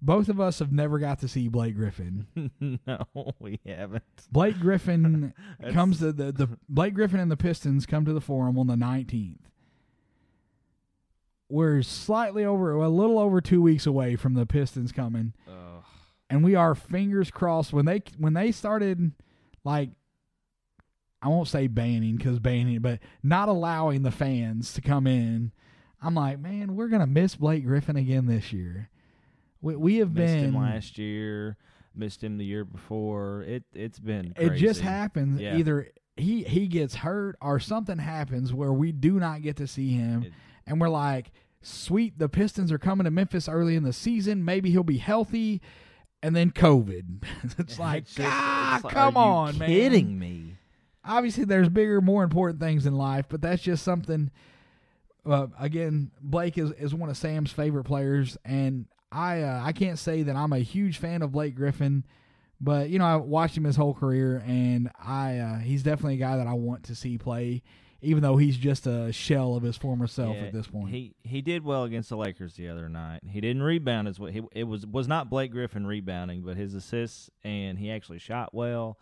both 0.00 0.30
of 0.30 0.40
us 0.40 0.58
have 0.60 0.72
never 0.72 0.98
got 0.98 1.18
to 1.18 1.28
see 1.28 1.48
Blake 1.48 1.76
Griffin. 1.76 2.26
no, 2.86 3.34
we 3.38 3.60
haven't. 3.66 4.04
Blake 4.32 4.58
Griffin 4.58 5.34
comes 5.74 5.98
to 5.98 6.14
the 6.14 6.32
the 6.32 6.48
Blake 6.66 6.94
Griffin 6.94 7.20
and 7.20 7.30
the 7.30 7.36
Pistons 7.36 7.84
come 7.84 8.06
to 8.06 8.14
the 8.14 8.22
Forum 8.22 8.58
on 8.58 8.68
the 8.68 8.76
nineteenth. 8.76 9.50
We're 11.50 11.82
slightly 11.82 12.42
over, 12.42 12.72
a 12.72 12.88
little 12.88 13.18
over 13.18 13.42
two 13.42 13.60
weeks 13.60 13.84
away 13.84 14.16
from 14.16 14.32
the 14.32 14.46
Pistons 14.46 14.92
coming. 14.92 15.34
And 16.30 16.42
we 16.42 16.54
are 16.54 16.74
fingers 16.74 17.30
crossed 17.30 17.74
when 17.74 17.84
they 17.84 18.00
when 18.16 18.32
they 18.32 18.50
started 18.50 19.12
like 19.62 19.90
I 21.24 21.28
won't 21.28 21.48
say 21.48 21.66
banning 21.68 22.16
because 22.16 22.38
banning, 22.38 22.80
but 22.80 23.00
not 23.22 23.48
allowing 23.48 24.02
the 24.02 24.10
fans 24.10 24.74
to 24.74 24.82
come 24.82 25.06
in. 25.06 25.52
I'm 26.02 26.14
like, 26.14 26.38
man, 26.38 26.76
we're 26.76 26.88
gonna 26.88 27.06
miss 27.06 27.34
Blake 27.34 27.64
Griffin 27.64 27.96
again 27.96 28.26
this 28.26 28.52
year. 28.52 28.90
We 29.62 29.74
we 29.76 29.96
have 29.96 30.12
missed 30.14 30.34
been 30.34 30.44
him 30.50 30.56
last 30.56 30.98
year. 30.98 31.56
Missed 31.96 32.22
him 32.22 32.36
the 32.36 32.44
year 32.44 32.64
before. 32.66 33.42
It 33.48 33.62
it's 33.72 33.98
been. 33.98 34.34
it 34.36 34.50
just 34.56 34.82
happens 34.82 35.40
Yeah. 35.40 35.56
either 35.56 35.88
he 36.16 36.42
he 36.42 36.66
gets 36.68 36.96
hurt 36.96 37.36
or 37.40 37.58
something 37.58 37.96
happens 37.98 38.52
where 38.52 38.72
we 38.72 38.92
do 38.92 39.18
not 39.18 39.40
get 39.40 39.56
to 39.56 39.66
see 39.66 39.92
him, 39.94 40.24
It- 40.24 40.32
and 40.66 40.78
we're 40.80 40.88
like, 40.90 41.30
sweet, 41.62 42.18
the 42.18 42.28
Pistons 42.28 42.70
are 42.70 42.78
coming 42.78 43.04
to 43.06 43.10
Memphis 43.10 43.48
early 43.48 43.74
in 43.76 43.82
the 43.84 43.92
season. 43.94 44.44
Maybe 44.44 44.70
he'll 44.70 44.82
be 44.82 44.98
healthy. 44.98 45.62
And 46.22 46.34
then 46.36 46.50
COVID. 46.50 47.22
it's 47.58 47.78
like, 47.78 48.02
It's 48.02 48.14
just- 48.14 48.28
ah, 48.30 48.76
it's 48.76 48.84
like, 48.84 48.92
come 48.94 49.16
on, 49.16 49.56
man. 49.58 49.68
Kidding 49.68 50.18
me? 50.18 50.43
Obviously 51.06 51.44
there's 51.44 51.68
bigger, 51.68 52.00
more 52.00 52.24
important 52.24 52.60
things 52.60 52.86
in 52.86 52.94
life, 52.96 53.26
but 53.28 53.40
that's 53.40 53.62
just 53.62 53.82
something. 53.82 54.30
Uh, 55.26 55.46
again, 55.58 56.10
Blake 56.20 56.58
is, 56.58 56.70
is 56.72 56.94
one 56.94 57.08
of 57.08 57.16
Sam's 57.16 57.50
favorite 57.52 57.84
players, 57.84 58.36
and 58.44 58.86
I 59.10 59.42
uh, 59.42 59.62
I 59.64 59.72
can't 59.72 59.98
say 59.98 60.22
that 60.22 60.36
I'm 60.36 60.52
a 60.52 60.58
huge 60.58 60.98
fan 60.98 61.22
of 61.22 61.32
Blake 61.32 61.54
Griffin, 61.54 62.04
but 62.60 62.90
you 62.90 62.98
know 62.98 63.06
I 63.06 63.16
watched 63.16 63.56
him 63.56 63.64
his 63.64 63.76
whole 63.76 63.94
career, 63.94 64.42
and 64.46 64.90
I 65.02 65.38
uh, 65.38 65.58
he's 65.58 65.82
definitely 65.82 66.14
a 66.14 66.18
guy 66.18 66.36
that 66.36 66.46
I 66.46 66.54
want 66.54 66.84
to 66.84 66.94
see 66.94 67.16
play. 67.16 67.62
even 68.02 68.22
though 68.22 68.36
he's 68.36 68.58
just 68.58 68.86
a 68.86 69.10
shell 69.12 69.56
of 69.56 69.62
his 69.62 69.78
former 69.78 70.06
self 70.06 70.36
Yeah, 70.36 70.42
at 70.42 70.52
this 70.52 70.66
point. 70.66 70.90
He 70.90 71.14
he 71.22 71.40
did 71.40 71.64
well 71.64 71.84
against 71.84 72.10
the 72.10 72.18
Lakers 72.18 72.54
the 72.54 72.68
other 72.68 72.90
night. 72.90 73.20
He 73.26 73.40
didn't 73.40 73.62
rebound 73.62 74.08
as 74.08 74.20
well. 74.20 74.30
He, 74.30 74.42
it 74.52 74.64
was 74.64 74.86
was 74.86 75.08
not 75.08 75.30
Blake 75.30 75.52
Griffin 75.52 75.86
rebounding, 75.86 76.42
but 76.42 76.58
his 76.58 76.74
assists 76.74 77.30
and 77.42 77.78
he 77.78 77.90
actually 77.90 78.18
shot 78.18 78.52
well. 78.52 78.98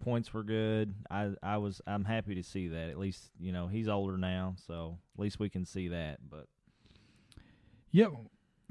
Points 0.00 0.32
were 0.32 0.42
good. 0.42 0.94
I 1.10 1.30
I 1.42 1.58
was 1.58 1.80
I'm 1.86 2.04
happy 2.04 2.34
to 2.34 2.42
see 2.42 2.68
that. 2.68 2.88
At 2.88 2.98
least 2.98 3.30
you 3.38 3.52
know 3.52 3.66
he's 3.68 3.86
older 3.88 4.16
now, 4.16 4.54
so 4.66 4.98
at 5.16 5.20
least 5.22 5.38
we 5.38 5.48
can 5.50 5.64
see 5.64 5.88
that. 5.88 6.18
But 6.28 6.46
yep. 7.90 8.10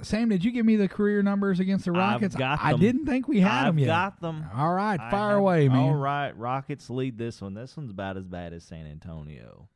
Sam, 0.02 0.30
did 0.30 0.46
you 0.46 0.52
give 0.52 0.66
me 0.66 0.78
the 0.78 0.88
career 0.88 1.22
numbers 1.22 1.60
against 1.60 1.84
the 1.86 1.92
Rockets? 1.92 2.34
I 2.40 2.74
didn't 2.74 3.06
think 3.06 3.28
we 3.28 3.42
had 3.42 3.68
I've 3.68 3.76
them 3.76 3.80
yet. 3.80 3.88
got 3.88 4.22
them. 4.22 4.46
All 4.56 4.74
right, 4.74 4.98
fire 5.12 5.32
have- 5.32 5.40
away, 5.40 5.68
man. 5.68 5.78
All 5.78 5.94
right, 5.96 6.36
Rockets 6.38 6.90
lead 6.90 7.18
this 7.18 7.42
one. 7.42 7.54
This 7.54 7.76
one's 7.76 7.92
about 7.92 8.16
as 8.16 8.26
bad 8.26 8.54
as 8.54 8.64
San 8.64 8.86
Antonio, 8.88 9.68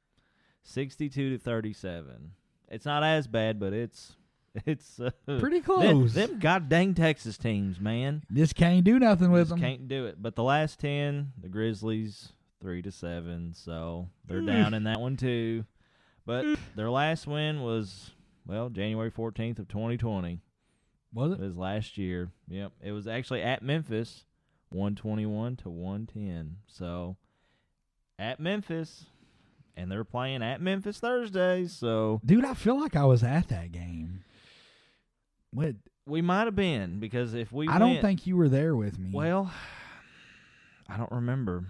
sixty-two 0.63 1.32
to 1.32 1.38
thirty-seven. 1.38 2.32
It's 2.70 2.86
not 2.86 3.04
as 3.04 3.28
bad, 3.28 3.60
but 3.60 3.74
it's 3.74 4.16
it's 4.66 5.00
uh, 5.00 5.10
Pretty 5.39 5.62
close. 5.62 6.13
Them, 6.13 6.39
god 6.39 6.70
dang 6.70 6.94
Texas 6.94 7.38
teams, 7.38 7.80
man, 7.80 8.24
Just 8.32 8.56
can't 8.56 8.84
do 8.84 9.00
nothing 9.00 9.32
with 9.32 9.44
just 9.44 9.50
them. 9.52 9.60
can't 9.60 9.88
do 9.88 10.06
it. 10.06 10.22
But 10.22 10.36
the 10.36 10.44
last 10.44 10.80
ten, 10.80 11.32
the 11.42 11.50
Grizzlies 11.50 12.34
three 12.62 12.82
to 12.84 12.92
seven, 12.92 13.54
so 13.56 14.10
they're 14.28 14.42
Mm. 14.42 14.48
down 14.48 14.74
in 14.74 14.84
that 14.84 15.00
one 15.02 15.18
too. 15.18 15.66
But 16.26 16.46
their 16.76 16.89
last 16.89 17.28
win 17.28 17.62
was 17.62 18.12
well 18.46 18.70
January 18.70 19.10
fourteenth 19.10 19.60
of 19.60 19.68
twenty 19.68 19.98
twenty. 19.98 20.39
Was 21.13 21.32
It 21.32 21.42
it? 21.42 21.46
was 21.46 21.58
last 21.58 21.98
year. 21.98 22.32
Yep. 22.48 22.72
It 22.82 22.92
was 22.92 23.08
actually 23.08 23.42
at 23.44 23.62
Memphis, 23.62 24.26
121 24.70 25.56
to 25.58 25.70
110. 25.70 26.58
So 26.66 27.18
at 28.18 28.39
Memphis, 28.39 29.06
and 29.78 29.92
they're 29.92 30.04
playing 30.04 30.42
at 30.42 30.60
Memphis 30.62 31.00
Thursday. 31.00 31.66
So 31.68 32.20
Dude, 32.26 32.46
I 32.46 32.54
feel 32.56 32.80
like 32.80 32.96
I 32.96 33.06
was 33.06 33.24
at 33.24 33.50
that 33.50 33.72
game. 33.72 34.24
What? 35.54 35.76
we 36.06 36.22
might 36.22 36.46
have 36.46 36.56
been 36.56 37.00
because 37.00 37.34
if 37.34 37.52
we 37.52 37.68
I 37.68 37.78
don't 37.80 37.92
went- 37.92 38.02
think 38.02 38.28
you 38.28 38.36
were 38.38 38.50
there 38.50 38.76
with 38.76 39.00
me. 39.00 39.12
well, 39.13 39.52
I 40.89 40.98
don't 40.98 41.12
remember. 41.12 41.66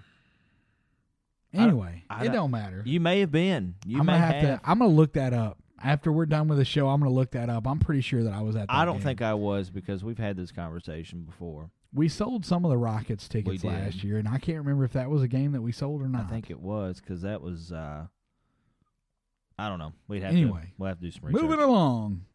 Anyway, 1.53 2.03
I 2.09 2.21
it 2.21 2.25
don't- 2.27 2.35
don't 2.35 2.51
matter. 2.51 2.81
You 2.85 2.99
may 2.99 3.19
have 3.19 3.31
been. 3.31 3.75
You 3.85 3.99
I'm 3.99 4.05
may 4.07 4.13
gonna 4.13 4.25
have, 4.25 4.41
to. 4.61 4.69
I'm 4.69 4.79
gonna 4.79 4.89
look 4.91 5.13
that 5.13 5.33
up 5.33 5.59
after 5.83 6.11
we're 6.11 6.25
done 6.25 6.47
with 6.47 6.57
the 6.57 6.65
show. 6.65 6.89
I'm 6.89 6.99
gonna 6.99 7.11
look 7.13 7.31
that 7.31 7.47
up. 7.49 7.67
I'm 7.67 7.77
pretty 7.79 8.01
sure 8.01 8.23
that 8.23 8.33
I 8.33 8.41
was 8.41 8.55
at. 8.55 8.69
That 8.69 8.73
I 8.75 8.85
don't 8.85 8.95
game. 8.97 9.03
think 9.03 9.21
I 9.21 9.35
was 9.35 9.69
because 9.69 10.03
we've 10.03 10.17
had 10.17 10.35
this 10.35 10.51
conversation 10.51 11.23
before. 11.23 11.69
we 11.93 12.09
sold 12.09 12.43
some 12.43 12.65
of 12.65 12.71
the 12.71 12.77
Rockets 12.77 13.27
tickets 13.27 13.61
did. 13.61 13.67
last 13.67 14.03
year, 14.03 14.17
and 14.17 14.27
I 14.27 14.39
can't 14.39 14.57
remember 14.57 14.83
if 14.83 14.93
that 14.93 15.11
was 15.11 15.21
a 15.21 15.27
game 15.27 15.51
that 15.51 15.61
we 15.61 15.71
sold 15.71 16.01
or 16.01 16.07
not. 16.09 16.25
I 16.25 16.29
think 16.29 16.49
it 16.49 16.59
was 16.59 16.99
because 16.99 17.21
that 17.21 17.41
was. 17.41 17.71
uh 17.71 18.07
I 19.59 19.69
don't 19.69 19.77
know. 19.77 19.93
We'd 20.07 20.23
have 20.23 20.33
Anyway, 20.33 20.61
to. 20.61 20.67
We'll 20.79 20.87
have 20.87 20.97
to 20.97 21.05
do 21.05 21.11
some 21.11 21.25
research. 21.27 21.43
Moving 21.43 21.59
along. 21.59 22.25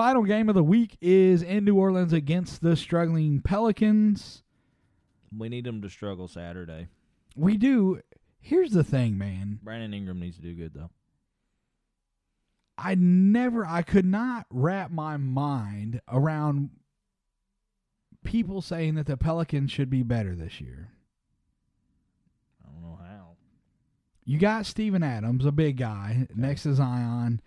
Final 0.00 0.22
game 0.22 0.48
of 0.48 0.54
the 0.54 0.64
week 0.64 0.96
is 1.02 1.42
in 1.42 1.66
New 1.66 1.76
Orleans 1.76 2.14
against 2.14 2.62
the 2.62 2.74
struggling 2.74 3.42
Pelicans. 3.42 4.42
We 5.36 5.50
need 5.50 5.64
them 5.66 5.82
to 5.82 5.90
struggle 5.90 6.26
Saturday. 6.26 6.88
We 7.36 7.58
do. 7.58 8.00
Here's 8.40 8.72
the 8.72 8.82
thing, 8.82 9.18
man. 9.18 9.58
Brandon 9.62 9.92
Ingram 9.92 10.18
needs 10.18 10.36
to 10.36 10.42
do 10.42 10.54
good 10.54 10.72
though. 10.72 10.88
I 12.78 12.94
never, 12.94 13.66
I 13.66 13.82
could 13.82 14.06
not 14.06 14.46
wrap 14.48 14.90
my 14.90 15.18
mind 15.18 16.00
around 16.08 16.70
people 18.24 18.62
saying 18.62 18.94
that 18.94 19.04
the 19.04 19.18
Pelicans 19.18 19.70
should 19.70 19.90
be 19.90 20.02
better 20.02 20.34
this 20.34 20.62
year. 20.62 20.92
I 22.64 22.72
don't 22.72 22.82
know 22.82 22.98
how. 22.98 23.36
You 24.24 24.38
got 24.38 24.64
Steven 24.64 25.02
Adams, 25.02 25.44
a 25.44 25.52
big 25.52 25.76
guy, 25.76 26.26
next 26.34 26.62
to 26.62 26.74
Zion. 26.74 27.42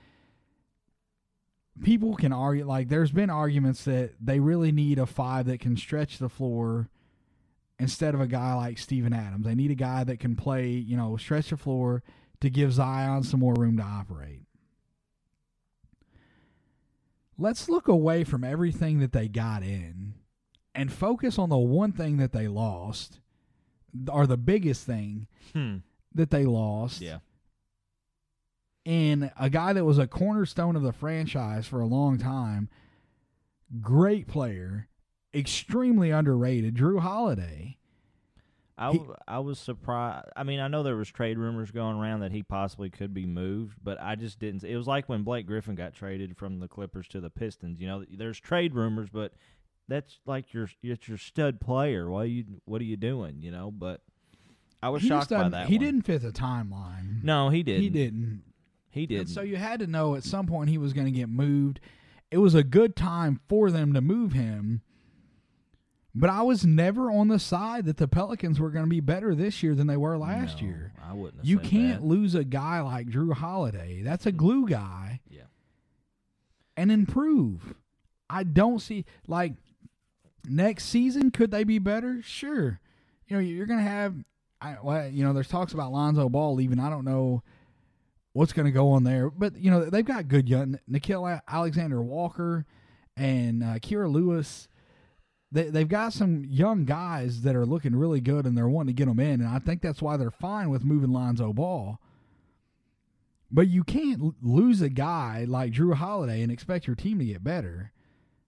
People 1.82 2.16
can 2.16 2.32
argue, 2.32 2.66
like, 2.66 2.90
there's 2.90 3.12
been 3.12 3.30
arguments 3.32 3.84
that 3.86 4.12
they 4.22 4.40
really 4.40 4.72
need 4.72 5.00
a 5.00 5.06
five 5.08 5.48
that 5.48 5.60
can 5.60 5.76
stretch 5.76 6.20
the 6.20 6.30
floor 6.30 6.90
instead 7.80 8.14
of 8.14 8.22
a 8.22 8.28
guy 8.28 8.54
like 8.54 8.78
Steven 8.78 9.12
Adams. 9.12 9.46
They 9.46 9.56
need 9.56 9.72
a 9.72 9.76
guy 9.76 10.04
that 10.04 10.20
can 10.20 10.36
play, 10.36 10.70
you 10.70 10.96
know, 10.96 11.18
stretch 11.18 11.50
the 11.50 11.58
floor 11.58 12.04
to 12.42 12.50
give 12.50 12.74
Zion 12.74 13.24
some 13.24 13.40
more 13.40 13.56
room 13.56 13.78
to 13.78 13.84
operate. 13.84 14.44
Let's 17.38 17.68
look 17.68 17.88
away 17.88 18.24
from 18.24 18.44
everything 18.44 19.00
that 19.00 19.12
they 19.12 19.28
got 19.28 19.64
in 19.64 20.14
and 20.76 20.92
focus 20.92 21.40
on 21.40 21.50
the 21.50 21.58
one 21.58 21.92
thing 21.92 22.18
that 22.18 22.32
they 22.32 22.48
lost, 22.48 23.20
or 24.12 24.28
the 24.28 24.38
biggest 24.38 24.86
thing 24.86 25.28
Hmm. 25.54 25.78
that 26.14 26.30
they 26.30 26.46
lost. 26.46 27.02
Yeah. 27.02 27.20
And 28.86 29.32
a 29.40 29.50
guy 29.50 29.74
that 29.74 29.86
was 29.86 29.98
a 29.98 30.08
cornerstone 30.08 30.76
of 30.76 30.82
the 30.82 30.92
franchise 30.92 31.66
for 31.68 31.80
a 31.80 31.86
long 31.86 32.18
time, 32.18 32.68
great 33.82 34.28
player, 34.28 34.90
extremely 35.34 36.12
underrated, 36.12 36.76
Jrue 36.76 37.00
Holiday. 37.00 37.78
I, 38.78 38.92
He- 38.92 39.02
I 39.28 39.40
was 39.40 39.60
surprised. 39.60 40.28
I 40.36 40.44
mean, 40.44 40.60
I 40.60 40.68
know 40.68 40.84
there 40.84 40.96
was 40.98 41.10
trade 41.10 41.38
rumors 41.38 41.72
going 41.72 41.96
around 41.98 42.22
that 42.22 42.32
he 42.32 42.44
possibly 42.44 42.90
could 42.90 43.14
be 43.14 43.26
moved, 43.26 43.78
but 43.82 44.02
I 44.02 44.16
just 44.16 44.40
didn't. 44.40 44.64
It 44.64 44.76
was 44.76 44.88
like 44.88 45.08
when 45.08 45.24
Blake 45.24 45.46
Griffin 45.46 45.76
got 45.76 45.94
traded 45.94 46.36
from 46.36 46.60
the 46.60 46.68
Clippers 46.68 47.08
to 47.10 47.22
the 47.22 47.30
Pistons. 47.30 47.80
You 47.80 47.88
know, 47.88 48.04
there's 48.12 48.40
trade 48.40 48.74
rumors, 48.74 49.10
but 49.10 49.34
that's 49.88 50.20
like 50.26 50.54
your 50.54 50.70
it's 50.82 51.08
your 51.08 51.20
stud 51.20 51.62
player. 51.62 52.10
Why 52.10 52.24
you 52.26 52.46
what 52.66 52.82
are 52.82 52.86
you 52.86 52.98
doing? 52.98 53.42
You 53.42 53.52
know, 53.52 53.70
but 53.72 54.02
I 54.82 54.90
was 54.90 55.04
shocked 55.04 55.30
by 55.30 55.48
that. 55.50 55.68
He 55.68 55.78
one. 55.78 55.86
didn't 55.86 56.02
fit 56.02 56.24
the 56.24 56.32
timeline. 56.32 57.24
No, 57.24 57.50
he 57.50 57.62
didn't. 57.64 57.84
He 57.84 57.90
didn't. 57.90 58.44
He. 58.94 59.08
And 59.18 59.28
so 59.30 59.42
you 59.42 59.56
had 59.56 59.80
to 59.80 59.88
know 59.88 60.16
at 60.16 60.24
some 60.24 60.46
point 60.46 60.70
he 60.70 60.78
was 60.78 60.94
going 60.94 61.06
to 61.06 61.12
get 61.12 61.28
moved. 61.28 61.80
It 62.30 62.38
was 62.38 62.54
a 62.54 62.64
good 62.64 62.96
time 62.96 63.42
for 63.50 63.72
them 63.72 63.94
to 63.94 64.02
move 64.02 64.34
him. 64.34 64.82
But 66.16 66.30
I 66.30 66.44
was 66.44 66.64
never 66.64 67.10
on 67.10 67.28
the 67.28 67.40
side 67.40 67.86
that 67.86 67.98
the 67.98 68.08
Pelicans 68.08 68.60
were 68.60 68.70
going 68.70 68.86
to 68.86 68.90
be 68.90 69.00
better 69.00 69.34
this 69.34 69.64
year 69.64 69.74
than 69.74 69.88
they 69.88 69.98
were 69.98 70.16
last 70.16 70.62
No, 70.62 70.68
year. 70.68 70.94
I 71.04 71.14
wouldn't. 71.14 71.38
Have 71.42 71.46
You 71.46 71.58
can't 71.58 72.02
that. 72.02 72.08
lose 72.08 72.36
a 72.36 72.44
guy 72.44 72.82
like 72.82 73.08
Jrue 73.08 73.34
Holiday. 73.34 74.04
That's 74.04 74.28
a 74.28 74.32
glue 74.32 74.68
guy. 74.68 75.22
Yeah. 75.28 75.42
And 76.78 76.92
improve. 76.92 77.74
I 78.30 78.44
don't 78.44 78.80
see 78.80 79.06
like 79.28 79.54
next 80.48 80.86
season 80.86 81.32
could 81.32 81.50
they 81.50 81.64
be 81.64 81.80
better? 81.80 82.22
Sure. 82.22 82.80
You 83.28 83.38
know, 83.38 83.40
you're 83.40 83.66
going 83.66 83.80
to 83.84 83.90
have 83.90 84.14
I 84.62 84.78
well, 84.84 85.08
you 85.10 85.24
know, 85.24 85.34
there's 85.34 85.48
talks 85.48 85.74
about 85.74 85.92
Lonzo 85.92 86.30
Ball 86.30 86.54
leaving. 86.54 86.80
I 86.80 86.92
don't 86.92 87.06
know 87.06 87.42
what's 88.34 88.54
going 88.54 88.66
to 88.66 88.72
go 88.72 88.92
on 88.92 89.04
there, 89.04 89.30
but 89.30 89.56
you 89.58 89.72
know, 89.72 89.86
they've 89.86 90.06
got 90.06 90.28
good 90.28 90.50
young 90.50 90.80
Nickeil 90.90 91.42
Alexander 91.48 92.02
Walker 92.02 92.66
and 93.16 93.64
uh, 93.64 93.80
Kira 93.80 94.12
Lewis. 94.12 94.68
They, 95.52 95.70
they've 95.70 95.88
got 95.88 96.14
some 96.14 96.44
young 96.46 96.86
guys 96.86 97.44
that 97.44 97.56
are 97.56 97.66
looking 97.66 97.96
really 97.96 98.22
good 98.22 98.46
and 98.46 98.58
they're 98.58 98.68
wanting 98.68 98.96
to 98.96 99.00
get 99.00 99.08
them 99.08 99.20
in. 99.20 99.40
And 99.40 99.48
I 99.48 99.60
think 99.60 99.82
that's 99.82 100.02
why 100.02 100.18
they're 100.18 100.32
fine 100.32 100.72
with 100.72 100.84
moving 100.84 101.12
Lonzo 101.12 101.54
Ball. 101.54 102.00
But 103.52 103.68
you 103.68 103.84
can't 103.84 104.34
lose 104.44 104.82
a 104.82 104.90
guy 104.90 105.46
like 105.48 105.74
Jrue 105.74 105.94
Holiday 105.94 106.42
and 106.42 106.52
expect 106.52 106.88
your 106.88 106.96
team 106.96 107.20
to 107.20 107.26
get 107.26 107.44
better. 107.44 107.92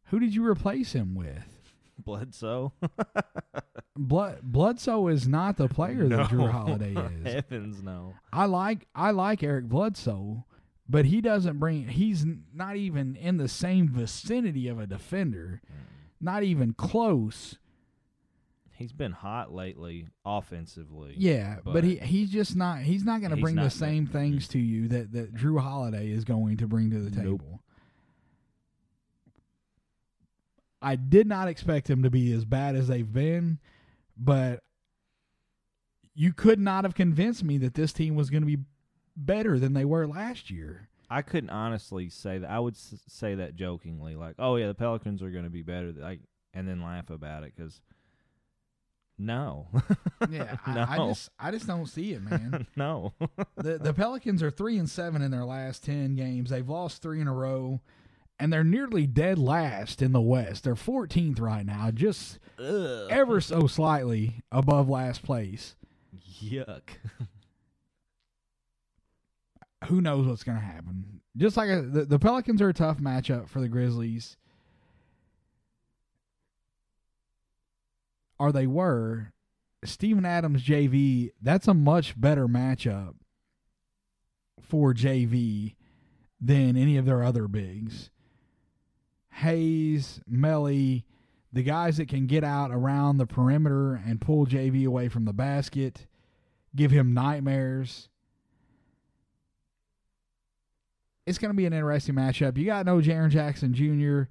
Who 0.06 0.20
did 0.20 0.34
you 0.34 0.44
replace 0.44 0.94
him 0.94 1.14
with? 1.14 1.72
Bledsoe. 2.04 2.74
Blood 3.98 4.40
Bledsoe 4.44 5.08
is 5.08 5.28
not 5.28 5.56
the 5.58 5.68
player 5.70 6.08
that 6.10 6.30
Jrue 6.30 6.40
No. 6.40 6.48
Holiday 6.52 6.94
is. 7.26 7.34
Heavens 7.34 7.82
no. 7.82 8.14
I 8.34 8.46
like 8.46 8.88
I 8.94 9.12
like 9.12 9.42
Eric 9.42 9.66
Bledsoe, 9.70 10.44
but 10.90 11.06
he 11.06 11.22
doesn't 11.22 11.60
bring. 11.60 11.88
He's 11.88 12.26
not 12.54 12.76
even 12.76 13.16
in 13.16 13.38
the 13.38 13.48
same 13.48 13.88
vicinity 13.88 14.68
of 14.68 14.80
a 14.80 14.86
defender. 14.88 15.62
Hmm. 15.68 15.74
Not 16.20 16.44
even 16.44 16.74
close. 16.74 17.58
He's 18.74 18.92
been 18.92 19.14
hot 19.14 19.54
lately, 19.54 20.08
offensively. 20.26 21.14
Yeah, 21.18 21.60
but, 21.64 21.86
he 21.86 21.96
he's 21.96 22.30
just 22.30 22.58
not. 22.58 22.80
He's 22.80 23.06
not 23.06 23.22
going 23.22 23.32
to 23.34 23.38
bring 23.42 23.56
the 23.56 23.70
same 23.70 24.06
things 24.06 24.50
to 24.50 24.60
you 24.60 24.90
that 24.90 25.14
that 25.14 25.34
Jrue 25.34 25.62
Holiday 25.62 26.10
is 26.12 26.26
going 26.26 26.58
to 26.58 26.68
bring 26.68 26.90
to 26.92 27.00
the 27.00 27.10
Nope. 27.10 27.40
table. 27.40 27.62
I 30.82 30.98
did 30.98 31.26
not 31.28 31.48
expect 31.48 31.90
him 31.90 32.04
to 32.04 32.10
be 32.10 32.34
as 32.34 32.44
bad 32.44 32.76
as 32.76 32.88
they've 32.90 33.12
been, 33.12 33.60
but 34.18 34.62
you 36.14 36.34
could 36.34 36.60
not 36.60 36.84
have 36.86 36.96
convinced 36.96 37.44
me 37.44 37.58
that 37.60 37.74
this 37.74 37.92
team 37.94 38.16
was 38.16 38.30
going 38.30 38.42
to 38.44 38.48
be 38.48 38.64
better 39.18 39.60
than 39.60 39.74
they 39.74 39.86
were 39.86 40.08
last 40.08 40.50
year. 40.50 40.90
I 41.10 41.22
couldn't 41.22 41.50
honestly 41.50 42.10
say 42.10 42.38
that. 42.40 42.50
I 42.50 42.60
would 42.60 42.76
s- 42.76 42.96
say 43.08 43.36
that 43.36 43.56
jokingly, 43.56 44.16
like, 44.16 44.36
"Oh 44.40 44.56
yeah, 44.56 44.68
the 44.68 44.74
Pelicans 44.74 45.22
are 45.22 45.30
going 45.30 45.44
to 45.44 45.50
be 45.50 45.62
better," 45.62 45.92
like, 45.92 46.22
and 46.54 46.68
then 46.68 46.82
laugh 46.82 47.10
about 47.10 47.44
it 47.44 47.54
because 47.56 47.80
no, 49.18 49.68
Yeah, 50.30 50.58
no, 50.68 50.82
I, 50.90 50.96
I 50.96 51.08
just 51.08 51.30
I 51.40 51.52
just 51.52 51.68
don't 51.68 51.86
see 51.86 52.14
it, 52.14 52.22
man. 52.22 52.66
no. 52.76 53.14
the 53.56 53.78
the 53.78 53.94
Pelicans 53.94 54.42
are 54.44 54.52
three 54.52 54.78
and 54.78 54.90
seven 54.90 55.22
in 55.22 55.32
their 55.32 55.46
last 55.46 55.84
ten 55.86 56.16
games. 56.16 56.50
They've 56.50 56.68
lost 56.68 57.02
three 57.02 57.22
in 57.22 57.28
a 57.28 57.34
row, 57.34 57.80
and 58.40 58.52
they're 58.52 58.64
nearly 58.64 59.08
dead 59.08 59.40
last 59.40 60.02
in 60.02 60.12
the 60.12 60.22
West. 60.22 60.64
They're 60.64 60.76
14th 60.76 61.40
right 61.40 61.66
now, 61.66 61.92
just 61.92 62.40
Ugh. 62.60 63.08
ever 63.10 63.40
so 63.40 63.68
slightly 63.68 64.42
above 64.52 64.90
last 64.90 65.24
place. 65.24 65.76
Yuck. 66.42 66.82
who 69.86 70.02
knows 70.02 70.28
what's 70.28 70.44
going 70.44 70.58
to 70.58 70.64
happen. 70.64 71.22
Just 71.38 71.58
like 71.58 71.70
a, 71.70 71.82
the, 71.82 72.06
the 72.06 72.20
Pelicans 72.20 72.62
are 72.62 72.70
a 72.70 72.74
tough 72.74 72.98
matchup 72.98 73.50
for 73.50 73.60
the 73.60 73.68
Grizzlies. 73.68 74.38
Or 78.40 78.52
they 78.52 78.68
were. 78.68 79.32
Steven 79.84 80.26
Adams 80.26 80.64
JV, 80.64 81.30
that's 81.42 81.68
a 81.68 81.74
much 81.74 82.20
better 82.20 82.48
matchup 82.48 83.14
for 84.62 84.94
JV 84.94 85.76
than 86.42 86.76
any 86.76 86.98
of 86.98 87.06
their 87.06 87.24
other 87.24 87.48
bigs. 87.48 88.10
Hayes, 89.36 90.22
Melli, 90.32 91.04
the 91.52 91.64
guys 91.64 91.98
that 91.98 92.08
can 92.08 92.26
get 92.26 92.44
out 92.44 92.72
around 92.72 93.18
the 93.18 93.26
perimeter 93.26 93.96
and 93.96 94.22
pull 94.22 94.46
JV 94.46 94.86
away 94.86 95.10
from 95.10 95.26
the 95.26 95.34
basket, 95.34 96.08
give 96.76 96.92
him 96.92 97.14
nightmares. 97.14 98.08
It's 101.26 101.38
going 101.38 101.52
to 101.52 101.58
be 101.58 101.66
an 101.66 101.74
interesting 101.74 102.16
matchup. 102.16 102.58
You 102.58 102.66
got 102.66 102.86
no 102.86 102.98
Jaren 102.98 103.30
Jackson 103.30 103.74
Jr. 103.74 104.30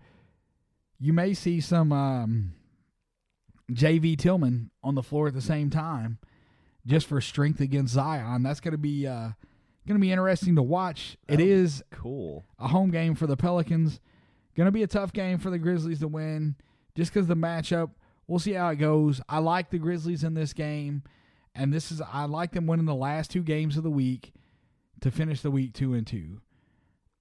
You 0.98 1.12
may 1.12 1.34
see 1.34 1.60
some 1.60 1.92
um, 1.92 2.52
JV 3.72 4.16
Tillman 4.16 4.70
on 4.82 4.94
the 4.94 5.02
floor 5.02 5.28
at 5.28 5.34
the 5.34 5.40
same 5.40 5.70
time, 5.70 6.18
just 6.86 7.06
for 7.06 7.20
strength 7.20 7.60
against 7.60 7.94
Zion. 7.94 8.42
That's 8.42 8.60
going 8.60 8.72
to 8.72 8.78
be 8.78 9.06
uh, 9.06 9.30
going 9.86 9.98
to 9.98 9.98
be 9.98 10.12
interesting 10.12 10.54
to 10.56 10.62
watch. 10.62 11.18
It 11.28 11.38
be 11.38 11.66
Cool. 11.90 12.46
a 12.58 12.68
home 12.68 12.90
game 12.90 13.14
for 13.14 13.26
the 13.26 13.36
Pelicans. 13.36 14.00
Going 14.56 14.66
to 14.66 14.72
be 14.72 14.82
a 14.82 14.88
tough 14.88 15.12
game 15.12 15.38
for 15.38 15.50
the 15.50 15.58
Grizzlies 15.58 16.00
to 16.00 16.08
win 16.08 16.56
just 16.94 17.12
because 17.12 17.26
the 17.26 17.36
matchup. 17.36 17.90
We'll 18.26 18.38
see 18.38 18.52
how 18.52 18.68
it 18.68 18.76
goes. 18.76 19.20
I 19.28 19.38
like 19.38 19.70
the 19.70 19.78
Grizzlies 19.78 20.24
in 20.24 20.34
this 20.34 20.54
game, 20.54 21.02
and 21.54 21.72
this 21.72 21.92
is 21.92 22.00
I 22.00 22.24
like 22.24 22.52
them 22.52 22.66
winning 22.66 22.86
the 22.86 22.94
last 22.94 23.30
two 23.30 23.42
games 23.42 23.76
of 23.76 23.82
the 23.82 23.90
week 23.90 24.32
to 25.02 25.10
finish 25.10 25.42
the 25.42 25.50
week 25.50 25.74
two 25.74 25.92
and 25.92 26.06
two. 26.06 26.40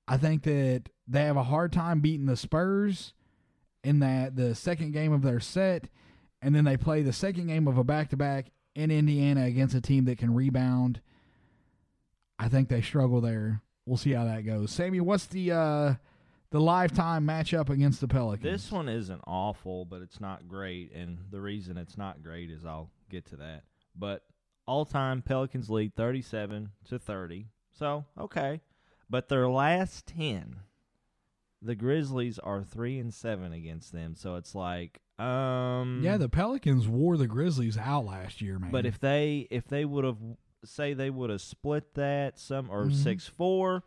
I 0.08 0.17
think 0.17 0.43
that 0.43 0.84
they 1.08 1.24
have 1.24 1.36
a 1.36 1.43
hard 1.43 1.74
time 1.74 2.00
beating 2.00 2.26
the 2.26 2.38
Spurs 2.38 3.13
in 3.84 4.00
that 4.00 4.36
the 4.36 4.56
second 4.56 4.93
game 4.93 5.12
of 5.12 5.24
their 5.24 5.41
set, 5.41 5.89
and 6.41 6.56
then 6.56 6.63
they 6.63 6.78
play 6.78 7.02
the 7.02 7.12
second 7.12 7.48
game 7.48 7.67
of 7.67 7.78
a 7.78 7.84
back 7.84 8.10
to 8.12 8.17
back 8.17 8.52
in 8.76 8.91
Indiana 8.91 9.43
against 9.43 9.76
a 9.76 9.82
team 9.82 10.06
that 10.06 10.17
can 10.17 10.34
rebound. 10.34 11.02
I 12.39 12.48
think 12.48 12.69
they 12.69 12.82
struggle 12.82 13.19
there. 13.22 13.62
We'll 13.86 13.98
see 13.98 14.13
how 14.13 14.24
that 14.24 14.46
goes. 14.46 14.72
Sammy, 14.72 15.02
what's 15.02 15.26
the 15.26 15.52
uh 15.52 15.93
the 16.53 16.61
lifetime 16.61 17.25
matchup 17.27 17.69
against 17.69 17.99
the 17.99 18.07
Pelicans? 18.07 18.43
This 18.43 18.71
one 18.71 18.87
isn't 18.87 19.21
awful, 19.27 19.85
but 19.85 20.01
it's 20.03 20.21
not 20.21 20.47
great. 20.47 20.93
And 20.93 21.17
the 21.31 21.41
reason 21.41 21.77
it's 21.77 21.97
not 21.97 22.21
great 22.23 22.49
is 22.51 22.63
I'll 22.63 22.91
get 23.09 23.25
to 23.31 23.37
that. 23.37 23.63
But 23.95 24.23
all 24.67 24.85
time 24.85 25.21
Pelicans 25.23 25.69
lead 25.69 25.95
37 25.95 26.69
to 26.89 26.99
30. 26.99 27.47
So, 27.71 28.05
okay. 28.17 28.61
But 29.09 29.29
their 29.29 29.49
last 29.49 30.05
10, 30.07 30.57
the 31.61 31.75
Grizzlies 31.75 32.37
are 32.39 32.63
3 32.63 32.99
and 32.99 33.13
7 33.13 33.51
against 33.51 33.91
them. 33.91 34.15
So 34.15 34.35
it's 34.35 34.53
like, 34.53 34.99
um. 35.19 36.01
Yeah, 36.03 36.17
the 36.17 36.29
Pelicans 36.29 36.87
wore 36.87 37.17
the 37.17 37.27
Grizzlies 37.27 37.77
out 37.77 38.05
last 38.05 38.41
year, 38.41 38.59
man. 38.59 38.71
But 38.71 38.85
if 38.85 38.99
they 38.99 39.47
if 39.51 39.67
they 39.67 39.85
would 39.85 40.03
have 40.05 40.17
say 40.65 40.93
they 40.93 41.09
would 41.09 41.29
have 41.29 41.41
split 41.41 41.93
that 41.95 42.39
some 42.39 42.69
or 42.71 42.85
Mhm. 42.85 42.93
six 42.93 43.27
four, 43.27 43.83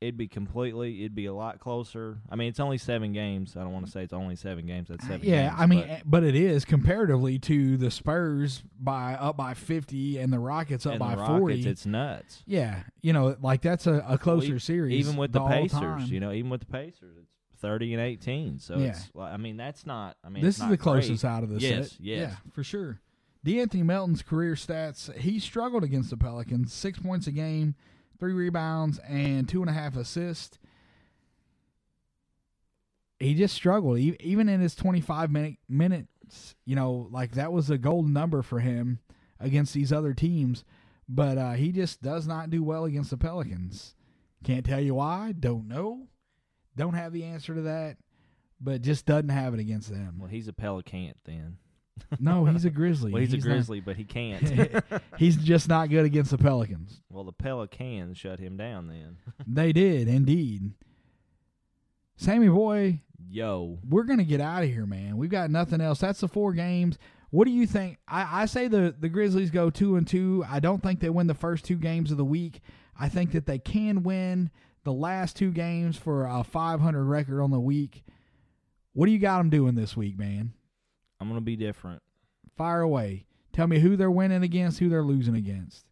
it'd 0.00 0.16
be 0.16 0.28
completely 0.28 1.00
it'd 1.00 1.14
be 1.14 1.26
a 1.26 1.32
lot 1.34 1.58
closer. 1.58 2.18
I 2.30 2.36
mean, 2.36 2.48
it's 2.48 2.60
only 2.60 2.78
seven 2.78 3.12
games. 3.12 3.56
I 3.56 3.60
don't 3.62 3.72
want 3.72 3.86
to 3.86 3.90
say 3.92 4.02
it's 4.02 4.12
only 4.12 4.36
seven 4.36 4.66
games. 4.66 4.88
That's 4.88 5.06
seven. 5.06 5.20
yeah, 5.26 5.48
games, 5.48 5.54
I 5.60 5.66
mean, 5.66 5.86
but 5.88 6.02
but 6.04 6.24
it 6.24 6.34
is 6.36 6.64
comparatively 6.64 7.38
to 7.40 7.76
the 7.76 7.90
Spurs 7.90 8.62
by 8.78 9.14
up 9.14 9.36
by 9.36 9.54
fifty 9.54 10.18
and 10.18 10.32
the 10.32 10.38
Rockets 10.38 10.86
up 10.86 10.98
by 10.98 11.14
the 11.14 11.22
Rockets, 11.22 11.38
forty. 11.38 11.68
it's 11.68 11.86
nuts. 11.86 12.42
yeah, 12.46 12.82
you 13.02 13.12
know, 13.12 13.36
like 13.42 13.62
that's 13.62 13.86
a, 13.86 14.04
a 14.08 14.18
closer 14.18 14.58
series. 14.58 15.06
Even 15.06 15.16
with 15.16 15.32
the 15.32 15.40
all 15.40 15.48
Pacers, 15.48 16.10
you 16.10 16.20
know, 16.20 16.32
even 16.32 16.50
with 16.50 16.60
the 16.60 16.66
Pacers, 16.66 17.16
it's 17.52 17.60
thirty 17.60 17.92
and 17.92 18.02
eighteen. 18.02 18.58
So 18.60 18.76
Yeah. 18.78 18.88
it's 18.90 19.10
I 19.18 19.36
mean, 19.36 19.56
that's 19.56 19.84
not. 19.86 20.16
I 20.24 20.28
mean, 20.28 20.44
this 20.44 20.58
is 20.60 20.68
the 20.68 20.76
closest 20.78 21.22
great. 21.22 21.30
out 21.30 21.42
of 21.42 21.48
the 21.50 21.58
Yes, 21.60 21.90
set. 21.92 22.00
yes. 22.00 22.18
Yeah, 22.30 22.36
for 22.52 22.62
sure. 22.62 23.00
D'Anthony 23.44 23.84
Melton's 23.84 24.20
career 24.22 24.54
stats, 24.54 25.16
he 25.16 25.38
struggled 25.38 25.82
against 25.84 26.10
the 26.10 26.16
Pelicans. 26.16 26.72
Six 26.72 26.98
points 26.98 27.26
a 27.28 27.30
game, 27.32 27.76
three 28.18 28.32
rebounds, 28.32 28.98
and 29.08 29.48
two 29.48 29.60
and 29.60 29.70
a 29.70 29.74
half 29.74 29.96
assists. 29.96 30.58
He 33.18 33.34
just 33.34 33.54
struggled. 33.54 33.98
Even 33.98 34.48
in 34.48 34.60
his 34.60 34.74
25 34.74 35.30
minute, 35.30 35.56
minutes, 35.68 36.54
you 36.64 36.76
know, 36.76 37.08
like 37.10 37.32
that 37.32 37.52
was 37.52 37.68
a 37.70 37.78
golden 37.78 38.12
number 38.12 38.42
for 38.42 38.60
him 38.60 39.00
against 39.40 39.74
these 39.74 39.92
other 39.92 40.14
teams. 40.14 40.64
But 41.08 41.38
uh, 41.38 41.52
he 41.52 41.72
just 41.72 42.02
does 42.02 42.26
not 42.26 42.50
do 42.50 42.62
well 42.62 42.84
against 42.84 43.10
the 43.10 43.16
Pelicans. 43.16 43.94
Can't 44.44 44.64
tell 44.64 44.80
you 44.80 44.94
why. 44.94 45.32
Don't 45.32 45.66
know. 45.66 46.06
Don't 46.76 46.94
have 46.94 47.12
the 47.12 47.24
answer 47.24 47.54
to 47.54 47.62
that. 47.62 47.96
But 48.60 48.82
just 48.82 49.06
doesn't 49.06 49.30
have 49.30 49.54
it 49.54 49.60
against 49.60 49.90
them. 49.90 50.16
Well, 50.18 50.28
he's 50.28 50.48
a 50.48 50.52
Pelican 50.52 51.14
then. 51.24 51.58
No, 52.20 52.44
he's 52.46 52.64
a 52.64 52.70
Grizzly. 52.70 53.12
Well, 53.12 53.20
he's, 53.20 53.32
a 53.32 53.36
not- 53.36 53.44
Grizzly, 53.44 53.80
but 53.80 53.96
he 53.96 54.04
can't. 54.04 54.82
he's 55.18 55.36
just 55.36 55.68
not 55.68 55.90
good 55.90 56.04
against 56.04 56.30
the 56.30 56.38
Pelicans. 56.38 57.00
well, 57.10 57.24
the 57.24 57.32
Pelicans 57.32 58.16
shut 58.18 58.40
him 58.40 58.56
down 58.56 58.88
then. 58.88 59.16
They 59.46 59.72
did 59.72 60.08
indeed. 60.08 60.72
Sammy 62.16 62.48
boy, 62.48 63.00
Yo, 63.30 63.78
we're 63.88 64.04
gonna 64.04 64.24
get 64.24 64.40
out 64.40 64.62
of 64.62 64.68
here, 64.68 64.86
man. 64.86 65.16
We've 65.16 65.30
got 65.30 65.50
nothing 65.50 65.80
else. 65.80 66.00
That's 66.00 66.20
the 66.20 66.28
four 66.28 66.52
games. 66.52 66.98
What 67.30 67.44
do 67.44 67.50
you 67.50 67.66
think? 67.66 67.98
I, 68.08 68.42
I 68.42 68.46
say 68.46 68.68
the 68.68 68.94
the 68.98 69.08
Grizzlies 69.08 69.50
go 69.50 69.70
two 69.70 69.96
and 69.96 70.06
two. 70.06 70.44
I 70.48 70.60
don't 70.60 70.82
think 70.82 71.00
they 71.00 71.10
win 71.10 71.26
the 71.26 71.34
first 71.34 71.64
two 71.64 71.76
games 71.76 72.10
of 72.10 72.16
the 72.16 72.24
week. 72.24 72.60
I 72.98 73.08
think 73.08 73.32
that 73.32 73.46
they 73.46 73.58
can 73.58 74.02
win 74.02 74.50
the 74.84 74.92
last 74.92 75.36
two 75.36 75.50
games 75.52 75.96
for 75.96 76.26
a 76.26 76.42
500 76.42 77.04
record 77.04 77.42
on 77.42 77.50
the 77.50 77.60
week. 77.60 78.04
What 78.94 79.06
do 79.06 79.12
you 79.12 79.18
got 79.18 79.38
them 79.38 79.50
doing 79.50 79.74
this 79.74 79.96
week, 79.96 80.18
man? 80.18 80.52
I'm 81.20 81.28
gonna 81.28 81.40
be 81.40 81.56
different. 81.56 82.02
Fire 82.56 82.80
away. 82.80 83.26
Tell 83.52 83.66
me 83.66 83.80
who 83.80 83.96
they're 83.96 84.10
winning 84.10 84.42
against, 84.42 84.78
who 84.78 84.88
they're 84.88 85.02
losing 85.02 85.34
against. 85.34 85.84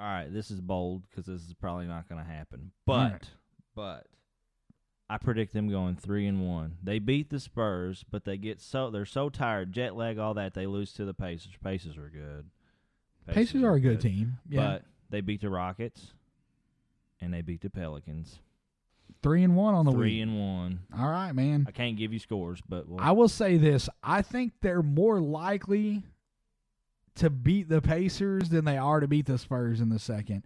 All 0.00 0.06
right, 0.06 0.32
this 0.32 0.50
is 0.50 0.60
bold 0.62 1.02
because 1.10 1.26
this 1.26 1.42
is 1.42 1.52
probably 1.52 1.84
not 1.84 2.08
going 2.08 2.24
to 2.24 2.30
happen. 2.30 2.70
But, 2.86 3.12
right. 3.12 3.30
but 3.74 4.06
I 5.10 5.18
predict 5.18 5.52
them 5.52 5.68
going 5.68 5.96
three 5.96 6.26
and 6.26 6.48
one. 6.48 6.78
They 6.82 6.98
beat 6.98 7.28
the 7.28 7.38
Spurs, 7.38 8.02
but 8.10 8.24
they 8.24 8.38
get 8.38 8.62
so 8.62 8.90
they're 8.90 9.04
so 9.04 9.28
tired, 9.28 9.72
jet 9.72 9.94
lag, 9.94 10.16
all 10.16 10.32
that. 10.32 10.54
They 10.54 10.66
lose 10.66 10.94
to 10.94 11.04
the 11.04 11.12
Pacers. 11.12 11.52
Pacers 11.62 11.98
are 11.98 12.08
good. 12.08 12.46
Pacers 13.28 13.62
are 13.62 13.74
a 13.74 13.80
good 13.80 14.00
team. 14.00 14.38
Yeah, 14.48 14.62
but 14.62 14.84
they 15.10 15.20
beat 15.20 15.42
the 15.42 15.50
Rockets, 15.50 16.14
and 17.20 17.34
they 17.34 17.42
beat 17.42 17.60
the 17.60 17.68
Pelicans. 17.68 18.38
Three 19.22 19.42
and 19.44 19.56
one 19.56 19.74
on 19.74 19.84
the 19.84 19.92
three 19.92 20.14
week. 20.16 20.22
and 20.22 20.38
one. 20.38 20.80
All 20.98 21.08
right, 21.10 21.32
man. 21.32 21.64
I 21.68 21.72
can't 21.72 21.96
give 21.96 22.12
you 22.12 22.18
scores, 22.18 22.60
but 22.68 22.88
we'll, 22.88 23.00
I 23.00 23.12
will 23.12 23.28
say 23.28 23.56
this: 23.56 23.88
I 24.02 24.22
think 24.22 24.52
they're 24.62 24.82
more 24.82 25.20
likely 25.20 26.04
to 27.16 27.30
beat 27.30 27.68
the 27.68 27.82
Pacers 27.82 28.48
than 28.48 28.64
they 28.64 28.78
are 28.78 29.00
to 29.00 29.08
beat 29.08 29.26
the 29.26 29.38
Spurs 29.38 29.80
in 29.80 29.88
the 29.88 29.98
second. 29.98 30.44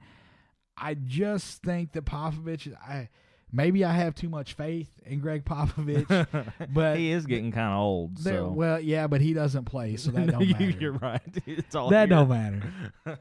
I 0.76 0.94
just 0.94 1.62
think 1.62 1.92
that 1.92 2.04
Popovich. 2.04 2.72
I 2.76 3.08
maybe 3.52 3.84
I 3.84 3.92
have 3.92 4.16
too 4.16 4.28
much 4.28 4.54
faith 4.54 4.90
in 5.06 5.20
Greg 5.20 5.44
Popovich, 5.44 6.26
but 6.74 6.96
he 6.96 7.12
is 7.12 7.26
getting 7.26 7.52
kind 7.52 7.72
of 7.72 7.78
old. 7.78 8.18
So 8.18 8.48
well, 8.48 8.80
yeah, 8.80 9.06
but 9.06 9.20
he 9.20 9.32
doesn't 9.32 9.66
play, 9.66 9.94
so 9.96 10.10
that 10.10 10.26
don't 10.30 10.50
matter. 10.50 10.64
You're 10.64 10.92
right. 10.94 11.20
It's 11.46 11.76
all 11.76 11.90
that 11.90 12.08
here. 12.08 12.16
don't 12.16 12.28
matter. 12.28 12.62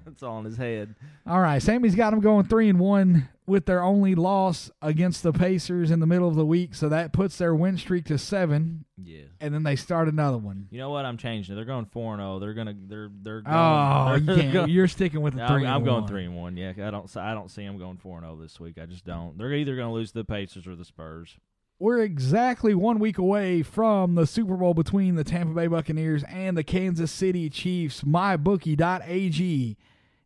it's 0.07 0.23
all 0.23 0.39
in 0.39 0.45
his 0.45 0.57
head. 0.57 0.95
All 1.27 1.39
right, 1.39 1.61
Sammy's 1.61 1.93
got 1.95 2.11
him 2.13 2.21
going 2.21 2.45
three 2.45 2.69
and 2.69 2.79
one 2.79 3.29
with 3.45 3.65
their 3.65 3.83
only 3.83 4.15
loss 4.15 4.71
against 4.81 5.23
the 5.23 5.33
Pacers 5.33 5.91
in 5.91 5.99
the 5.99 6.05
middle 6.07 6.27
of 6.29 6.35
the 6.35 6.45
week, 6.45 6.73
so 6.75 6.87
that 6.89 7.11
puts 7.13 7.37
their 7.37 7.53
win 7.53 7.77
streak 7.77 8.05
to 8.05 8.17
seven, 8.17 8.85
Yeah. 8.97 9.23
and 9.41 9.53
then 9.53 9.63
they 9.63 9.75
start 9.75 10.07
another 10.07 10.37
one. 10.37 10.67
You 10.71 10.79
know 10.79 10.89
what? 10.89 11.05
I'm 11.05 11.17
changing 11.17 11.53
it. 11.53 11.55
They're 11.55 11.65
going 11.65 11.85
four 11.85 12.13
and 12.13 12.21
zero. 12.21 12.39
They're 12.39 12.53
gonna. 12.53 12.75
They're 12.87 13.09
they're. 13.21 13.43
Oh, 13.45 13.51
going, 13.51 13.53
Oh, 13.55 14.15
you 14.15 14.25
they're 14.25 14.35
can't. 14.37 14.53
going- 14.53 14.69
You're 14.69 14.87
sticking 14.87 15.21
with 15.21 15.35
the 15.35 15.41
I'm, 15.43 15.47
three. 15.49 15.65
I'm 15.65 15.75
and 15.77 15.85
going 15.85 16.07
three 16.07 16.25
and 16.25 16.35
one. 16.37 16.55
Yeah, 16.57 16.69
I 16.77 16.91
don't. 16.91 17.17
I 17.17 17.33
don't 17.33 17.49
see 17.51 17.65
them 17.65 17.77
going 17.77 17.97
four 17.97 18.17
and 18.17 18.25
zero 18.25 18.35
this 18.37 18.59
week. 18.59 18.77
I 18.81 18.85
just 18.85 19.03
don't. 19.05 19.37
They're 19.37 19.53
either 19.53 19.75
going 19.75 19.89
to 19.89 19.93
lose 19.93 20.11
to 20.11 20.19
the 20.19 20.25
Pacers 20.25 20.65
or 20.67 20.75
the 20.75 20.85
Spurs. 20.85 21.37
We're 21.79 21.99
exactly 21.99 22.73
one 22.75 22.99
week 22.99 23.17
away 23.17 23.61
from 23.61 24.15
the 24.15 24.25
Super 24.25 24.55
Bowl 24.55 24.73
between 24.73 25.15
the 25.15 25.23
Tampa 25.25 25.53
Bay 25.53 25.67
Buccaneers 25.67 26.23
and 26.29 26.55
the 26.55 26.63
Kansas 26.63 27.11
City 27.11 27.49
Chiefs. 27.49 28.03
MyBookie.ag 28.03 29.77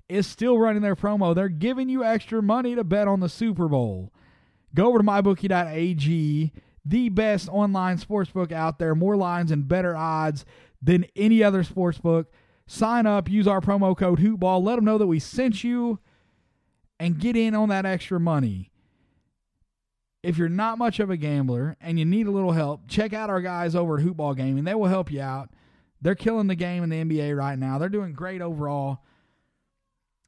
is 0.09 0.27
still 0.27 0.57
running 0.57 0.81
their 0.81 0.95
promo. 0.95 1.35
They're 1.35 1.49
giving 1.49 1.89
you 1.89 2.03
extra 2.03 2.41
money 2.41 2.75
to 2.75 2.83
bet 2.83 3.07
on 3.07 3.19
the 3.19 3.29
Super 3.29 3.67
Bowl. 3.67 4.11
Go 4.73 4.87
over 4.87 4.99
to 4.99 5.03
MyBookie.ag, 5.03 6.51
the 6.85 7.09
best 7.09 7.49
online 7.49 7.97
sportsbook 7.97 8.51
out 8.51 8.79
there. 8.79 8.95
More 8.95 9.17
lines 9.17 9.51
and 9.51 9.67
better 9.67 9.95
odds 9.95 10.45
than 10.81 11.05
any 11.15 11.43
other 11.43 11.63
sportsbook. 11.63 12.25
Sign 12.67 13.05
up, 13.05 13.29
use 13.29 13.47
our 13.47 13.61
promo 13.61 13.97
code 13.97 14.19
HoopBall. 14.19 14.63
Let 14.63 14.75
them 14.75 14.85
know 14.85 14.97
that 14.97 15.07
we 15.07 15.19
sent 15.19 15.63
you 15.63 15.99
and 16.99 17.19
get 17.19 17.35
in 17.35 17.55
on 17.55 17.69
that 17.69 17.85
extra 17.85 18.19
money 18.19 18.71
if 20.27 20.37
you're 20.37 20.49
not 20.49 20.77
much 20.77 20.99
of 20.99 21.09
a 21.09 21.15
gambler 21.15 21.77
and 21.79 21.97
you 21.97 22.03
need 22.03 22.27
a 22.27 22.31
little 22.31 22.51
help, 22.51 22.87
check 22.87 23.13
out 23.13 23.29
our 23.29 23.39
guys 23.39 23.75
over 23.75 23.97
at 23.97 24.03
Hoopball 24.03 24.35
Gaming. 24.35 24.65
They 24.65 24.75
will 24.75 24.87
help 24.87 25.09
you 25.09 25.21
out. 25.21 25.49
They're 26.01 26.15
killing 26.15 26.47
the 26.47 26.55
game 26.55 26.83
in 26.83 26.89
the 26.89 27.03
NBA 27.03 27.37
right 27.37 27.57
now. 27.57 27.77
They're 27.77 27.87
doing 27.87 28.11
great 28.11 28.41
overall. 28.41 28.99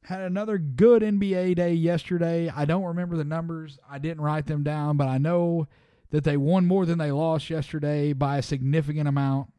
Had 0.04 0.22
another 0.22 0.58
good 0.58 1.02
NBA 1.02 1.56
day 1.56 1.74
yesterday. 1.74 2.48
I 2.48 2.64
don't 2.64 2.84
remember 2.84 3.16
the 3.16 3.24
numbers. 3.24 3.78
I 3.88 3.98
didn't 3.98 4.22
write 4.22 4.46
them 4.46 4.62
down, 4.62 4.96
but 4.96 5.08
I 5.08 5.18
know 5.18 5.68
that 6.10 6.24
they 6.24 6.36
won 6.36 6.66
more 6.66 6.86
than 6.86 6.98
they 6.98 7.12
lost 7.12 7.50
yesterday 7.50 8.12
by 8.12 8.38
a 8.38 8.42
significant 8.42 9.08
amount. 9.08 9.52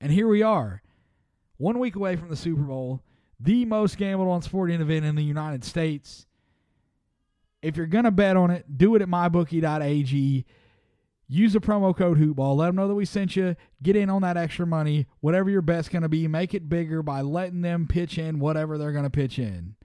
And 0.00 0.12
here 0.12 0.28
we 0.28 0.42
are, 0.42 0.82
one 1.56 1.78
week 1.78 1.94
away 1.94 2.16
from 2.16 2.30
the 2.30 2.36
Super 2.36 2.62
Bowl, 2.62 3.02
the 3.38 3.64
most 3.64 3.96
gambled 3.96 4.28
on 4.28 4.42
sporting 4.42 4.80
event 4.80 5.04
in 5.04 5.14
the 5.14 5.22
United 5.22 5.64
States. 5.64 6.26
If 7.62 7.76
you're 7.76 7.86
going 7.86 8.04
to 8.04 8.10
bet 8.10 8.36
on 8.36 8.50
it, 8.50 8.78
do 8.78 8.94
it 8.94 9.02
at 9.02 9.08
mybookie.ag. 9.08 10.46
Use 11.32 11.52
the 11.52 11.60
promo 11.60 11.96
code 11.96 12.18
HoopBall. 12.18 12.56
Let 12.56 12.66
them 12.66 12.76
know 12.76 12.88
that 12.88 12.94
we 12.96 13.04
sent 13.04 13.36
you. 13.36 13.54
Get 13.84 13.94
in 13.94 14.10
on 14.10 14.22
that 14.22 14.36
extra 14.36 14.66
money. 14.66 15.06
Whatever 15.20 15.48
your 15.48 15.62
bet's 15.62 15.88
going 15.88 16.02
to 16.02 16.08
be, 16.08 16.26
make 16.26 16.54
it 16.54 16.68
bigger 16.68 17.04
by 17.04 17.20
letting 17.20 17.60
them 17.60 17.86
pitch 17.86 18.18
in 18.18 18.40
whatever 18.40 18.76
they're 18.76 18.90
going 18.90 19.04
to 19.04 19.10
pitch 19.10 19.38
in. 19.38 19.76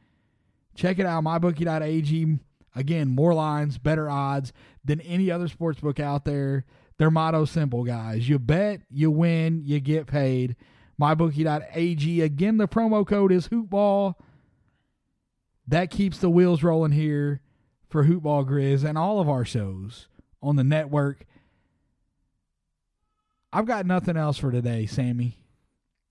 Check 0.74 0.98
it 0.98 1.06
out, 1.06 1.24
mybookie.ag. 1.24 2.40
Again, 2.76 3.10
more 3.10 3.36
lines, 3.36 3.78
better 3.78 4.10
odds 4.10 4.54
than 4.84 5.00
any 5.02 5.30
other 5.30 5.48
sports 5.48 5.80
book 5.80 6.00
out 6.00 6.26
there. 6.26 6.66
Their 6.98 7.12
motto 7.12 7.46
simple, 7.46 7.84
guys. 7.84 8.28
You 8.28 8.40
bet, 8.40 8.82
you 8.90 9.12
win, 9.12 9.62
you 9.64 9.80
get 9.80 10.08
paid. 10.08 10.56
MyBookie.ag. 11.00 12.22
Again, 12.22 12.58
the 12.58 12.68
promo 12.68 13.06
code 13.06 13.32
is 13.32 13.50
HoopBall. 13.50 14.16
That 15.68 15.92
keeps 15.92 16.18
the 16.18 16.30
wheels 16.32 16.64
rolling 16.64 16.94
here 16.94 17.42
for 17.88 18.06
Hoopball 18.06 18.48
Grizz 18.48 18.84
and 18.84 18.98
all 18.98 19.20
of 19.20 19.30
our 19.30 19.46
shows 19.46 20.08
on 20.42 20.56
the 20.56 20.64
network. 20.64 21.26
I've 23.56 23.66
got 23.66 23.86
nothing 23.86 24.18
else 24.18 24.38
for 24.38 24.52
today, 24.52 24.86
Sammy. 24.86 25.38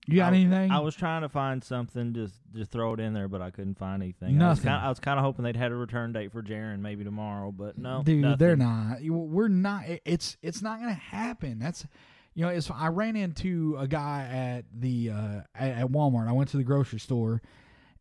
You 0.06 0.16
got 0.16 0.32
I, 0.32 0.36
anything? 0.36 0.70
I 0.70 0.80
was 0.80 0.94
trying 0.94 1.22
to 1.22 1.28
find 1.28 1.62
something, 1.62 2.14
just 2.14 2.34
just 2.54 2.70
throw 2.70 2.94
it 2.94 3.00
in 3.00 3.12
there, 3.12 3.28
but 3.28 3.42
I 3.42 3.50
couldn't 3.50 3.78
find 3.78 4.02
anything. 4.02 4.38
Nothing. 4.38 4.70
I 4.70 4.88
was 4.88 4.98
kind 4.98 5.18
of 5.18 5.24
hoping 5.24 5.44
they'd 5.44 5.56
had 5.56 5.70
a 5.70 5.76
return 5.76 6.12
date 6.12 6.32
for 6.32 6.42
Jaren 6.42 6.80
maybe 6.80 7.04
tomorrow, 7.04 7.52
but 7.52 7.76
no, 7.76 8.02
dude, 8.02 8.22
nothing. 8.22 8.38
they're 8.38 8.56
not. 8.56 8.98
We're 9.02 9.48
not. 9.48 9.84
It's 10.06 10.38
it's 10.42 10.62
not 10.62 10.78
going 10.78 10.90
to 10.90 11.00
happen. 11.00 11.58
That's 11.58 11.86
you 12.34 12.44
know. 12.44 12.50
It's 12.50 12.70
I 12.70 12.88
ran 12.88 13.14
into 13.14 13.76
a 13.78 13.86
guy 13.86 14.28
at 14.30 14.64
the 14.74 15.10
uh, 15.10 15.40
at, 15.54 15.88
Walmart. 15.88 16.28
I 16.28 16.32
went 16.32 16.48
to 16.50 16.56
the 16.56 16.64
grocery 16.64 17.00
store, 17.00 17.42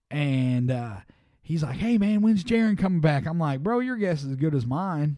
and 0.10 0.72
uh, 0.72 0.96
he's 1.42 1.64
like, 1.64 1.78
"Hey 1.78 1.98
man, 1.98 2.22
when's 2.22 2.44
Jaren 2.46 2.78
coming 2.78 3.02
back?" 3.02 3.26
I'm 3.26 3.40
like, 3.40 3.62
"Bro, 3.62 3.80
your 3.80 3.98
guess 3.98 4.24
is 4.24 4.32
as 4.32 4.36
good 4.38 4.56
as 4.56 4.66
mine." 4.66 5.18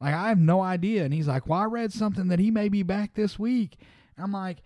Like 0.00 0.14
I 0.14 0.28
have 0.28 0.38
no 0.38 0.60
idea. 0.62 1.04
And 1.04 1.12
he's 1.12 1.28
like, 1.28 1.46
"Well, 1.46 1.58
I 1.60 1.64
read 1.64 1.92
something 1.92 2.28
that 2.28 2.38
he 2.38 2.50
may 2.50 2.68
be 2.68 2.82
back 2.82 3.14
this 3.14 3.38
week." 3.38 3.76
I'm 4.16 4.32
like, 4.32 4.62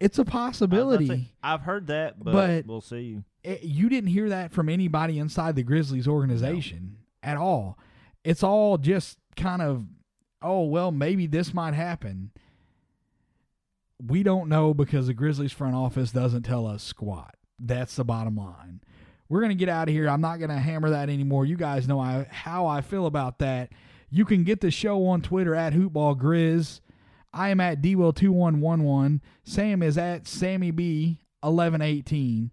"It's 0.00 0.18
a 0.18 0.22
I 0.22 0.24
was 0.24 0.28
about 0.28 0.30
to 0.30 0.38
possibility." 0.38 1.06
say, 1.08 1.24
I've 1.42 1.62
heard 1.62 1.86
that, 1.88 2.22
but, 2.22 2.32
But- 2.32 2.66
we'll 2.66 2.80
see. 2.80 3.22
it, 3.44 3.62
you 3.62 3.88
didn't 3.88 4.10
hear 4.10 4.28
that 4.30 4.52
from 4.52 4.68
anybody 4.68 5.18
inside 5.18 5.56
the 5.56 5.62
Grizzlies 5.62 6.08
organization 6.08 6.96
at 7.22 7.36
all. 7.36 7.78
It's 8.24 8.42
all 8.42 8.78
just 8.78 9.18
kind 9.36 9.62
of, 9.62 9.86
oh, 10.42 10.64
well, 10.64 10.90
maybe 10.90 11.26
this 11.26 11.52
might 11.54 11.74
happen. 11.74 12.30
We 14.06 14.22
don't 14.22 14.48
know 14.48 14.74
because 14.74 15.06
the 15.08 15.14
Grizzlies 15.14 15.52
front 15.52 15.74
office 15.74 16.12
doesn't 16.12 16.42
tell 16.42 16.66
us 16.66 16.82
squat. 16.82 17.34
That's 17.58 17.96
the 17.96 18.04
bottom 18.04 18.36
line. 18.36 18.80
We're 19.28 19.40
going 19.40 19.50
to 19.50 19.56
get 19.56 19.68
out 19.68 19.88
of 19.88 19.94
here. 19.94 20.08
I'm 20.08 20.20
not 20.20 20.38
going 20.38 20.50
to 20.50 20.58
hammer 20.58 20.90
that 20.90 21.08
anymore. 21.10 21.44
You 21.44 21.56
guys 21.56 21.88
know 21.88 21.98
I, 22.00 22.26
how 22.30 22.66
I 22.66 22.80
feel 22.80 23.06
about 23.06 23.40
that. 23.40 23.70
You 24.10 24.24
can 24.24 24.44
get 24.44 24.60
the 24.60 24.70
show 24.70 25.04
on 25.06 25.22
Twitter 25.22 25.52
at 25.54 25.74
HoopBallGrizz. 25.74 26.80
I 27.32 27.48
am 27.50 27.60
at 27.60 27.80
DWill2111. 27.82 29.20
Sam 29.44 29.82
is 29.82 29.98
at 29.98 30.24
SammyB1118. 30.24 32.50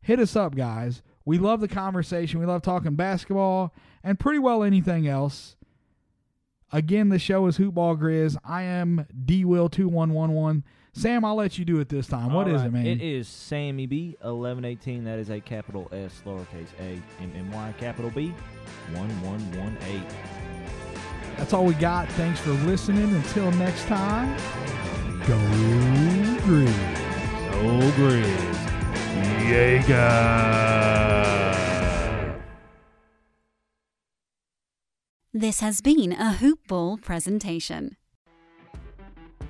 Hit 0.00 0.18
us 0.18 0.34
up, 0.34 0.56
guys. 0.56 1.02
We 1.24 1.38
love 1.38 1.60
the 1.60 1.68
conversation. 1.68 2.40
We 2.40 2.46
love 2.46 2.62
talking 2.62 2.96
basketball 2.96 3.72
and 4.02 4.18
pretty 4.18 4.40
well 4.40 4.64
anything 4.64 5.06
else. 5.06 5.54
Again, 6.72 7.10
the 7.10 7.18
show 7.18 7.46
is 7.46 7.58
Hoopball 7.58 8.00
Grizz. 8.00 8.38
I 8.44 8.62
am 8.62 9.06
DWill2111. 9.24 10.62
Sam, 10.94 11.24
I'll 11.24 11.36
let 11.36 11.58
you 11.58 11.64
do 11.64 11.80
it 11.80 11.88
this 11.88 12.06
time. 12.06 12.32
What 12.34 12.48
All 12.48 12.54
is 12.54 12.60
right, 12.60 12.66
it, 12.66 12.72
man? 12.72 12.86
It 12.86 13.00
is 13.00 13.26
Sammy 13.26 13.86
B 13.86 14.16
eleven 14.22 14.64
eighteen. 14.64 15.04
That 15.04 15.18
is 15.18 15.30
a 15.30 15.40
capital 15.40 15.88
S, 15.90 16.22
lowercase 16.26 16.68
a, 16.78 17.00
M 17.22 17.32
M 17.34 17.50
Y, 17.50 17.74
capital 17.78 18.10
B, 18.10 18.34
one 18.94 19.08
one 19.22 19.40
one 19.58 19.78
eight. 19.88 20.02
That's 21.38 21.54
all 21.54 21.64
we 21.64 21.74
got. 21.74 22.08
Thanks 22.10 22.40
for 22.40 22.50
listening. 22.50 23.14
Until 23.14 23.50
next 23.52 23.86
time, 23.86 24.36
go 25.26 25.38
Grizz. 26.44 26.68
Oh, 27.54 27.92
Grizz. 27.96 28.58
This 35.34 35.60
has 35.60 35.80
been 35.80 36.12
a 36.12 36.34
Hoop 36.34 36.60
Ball 36.68 36.98
presentation. 36.98 37.96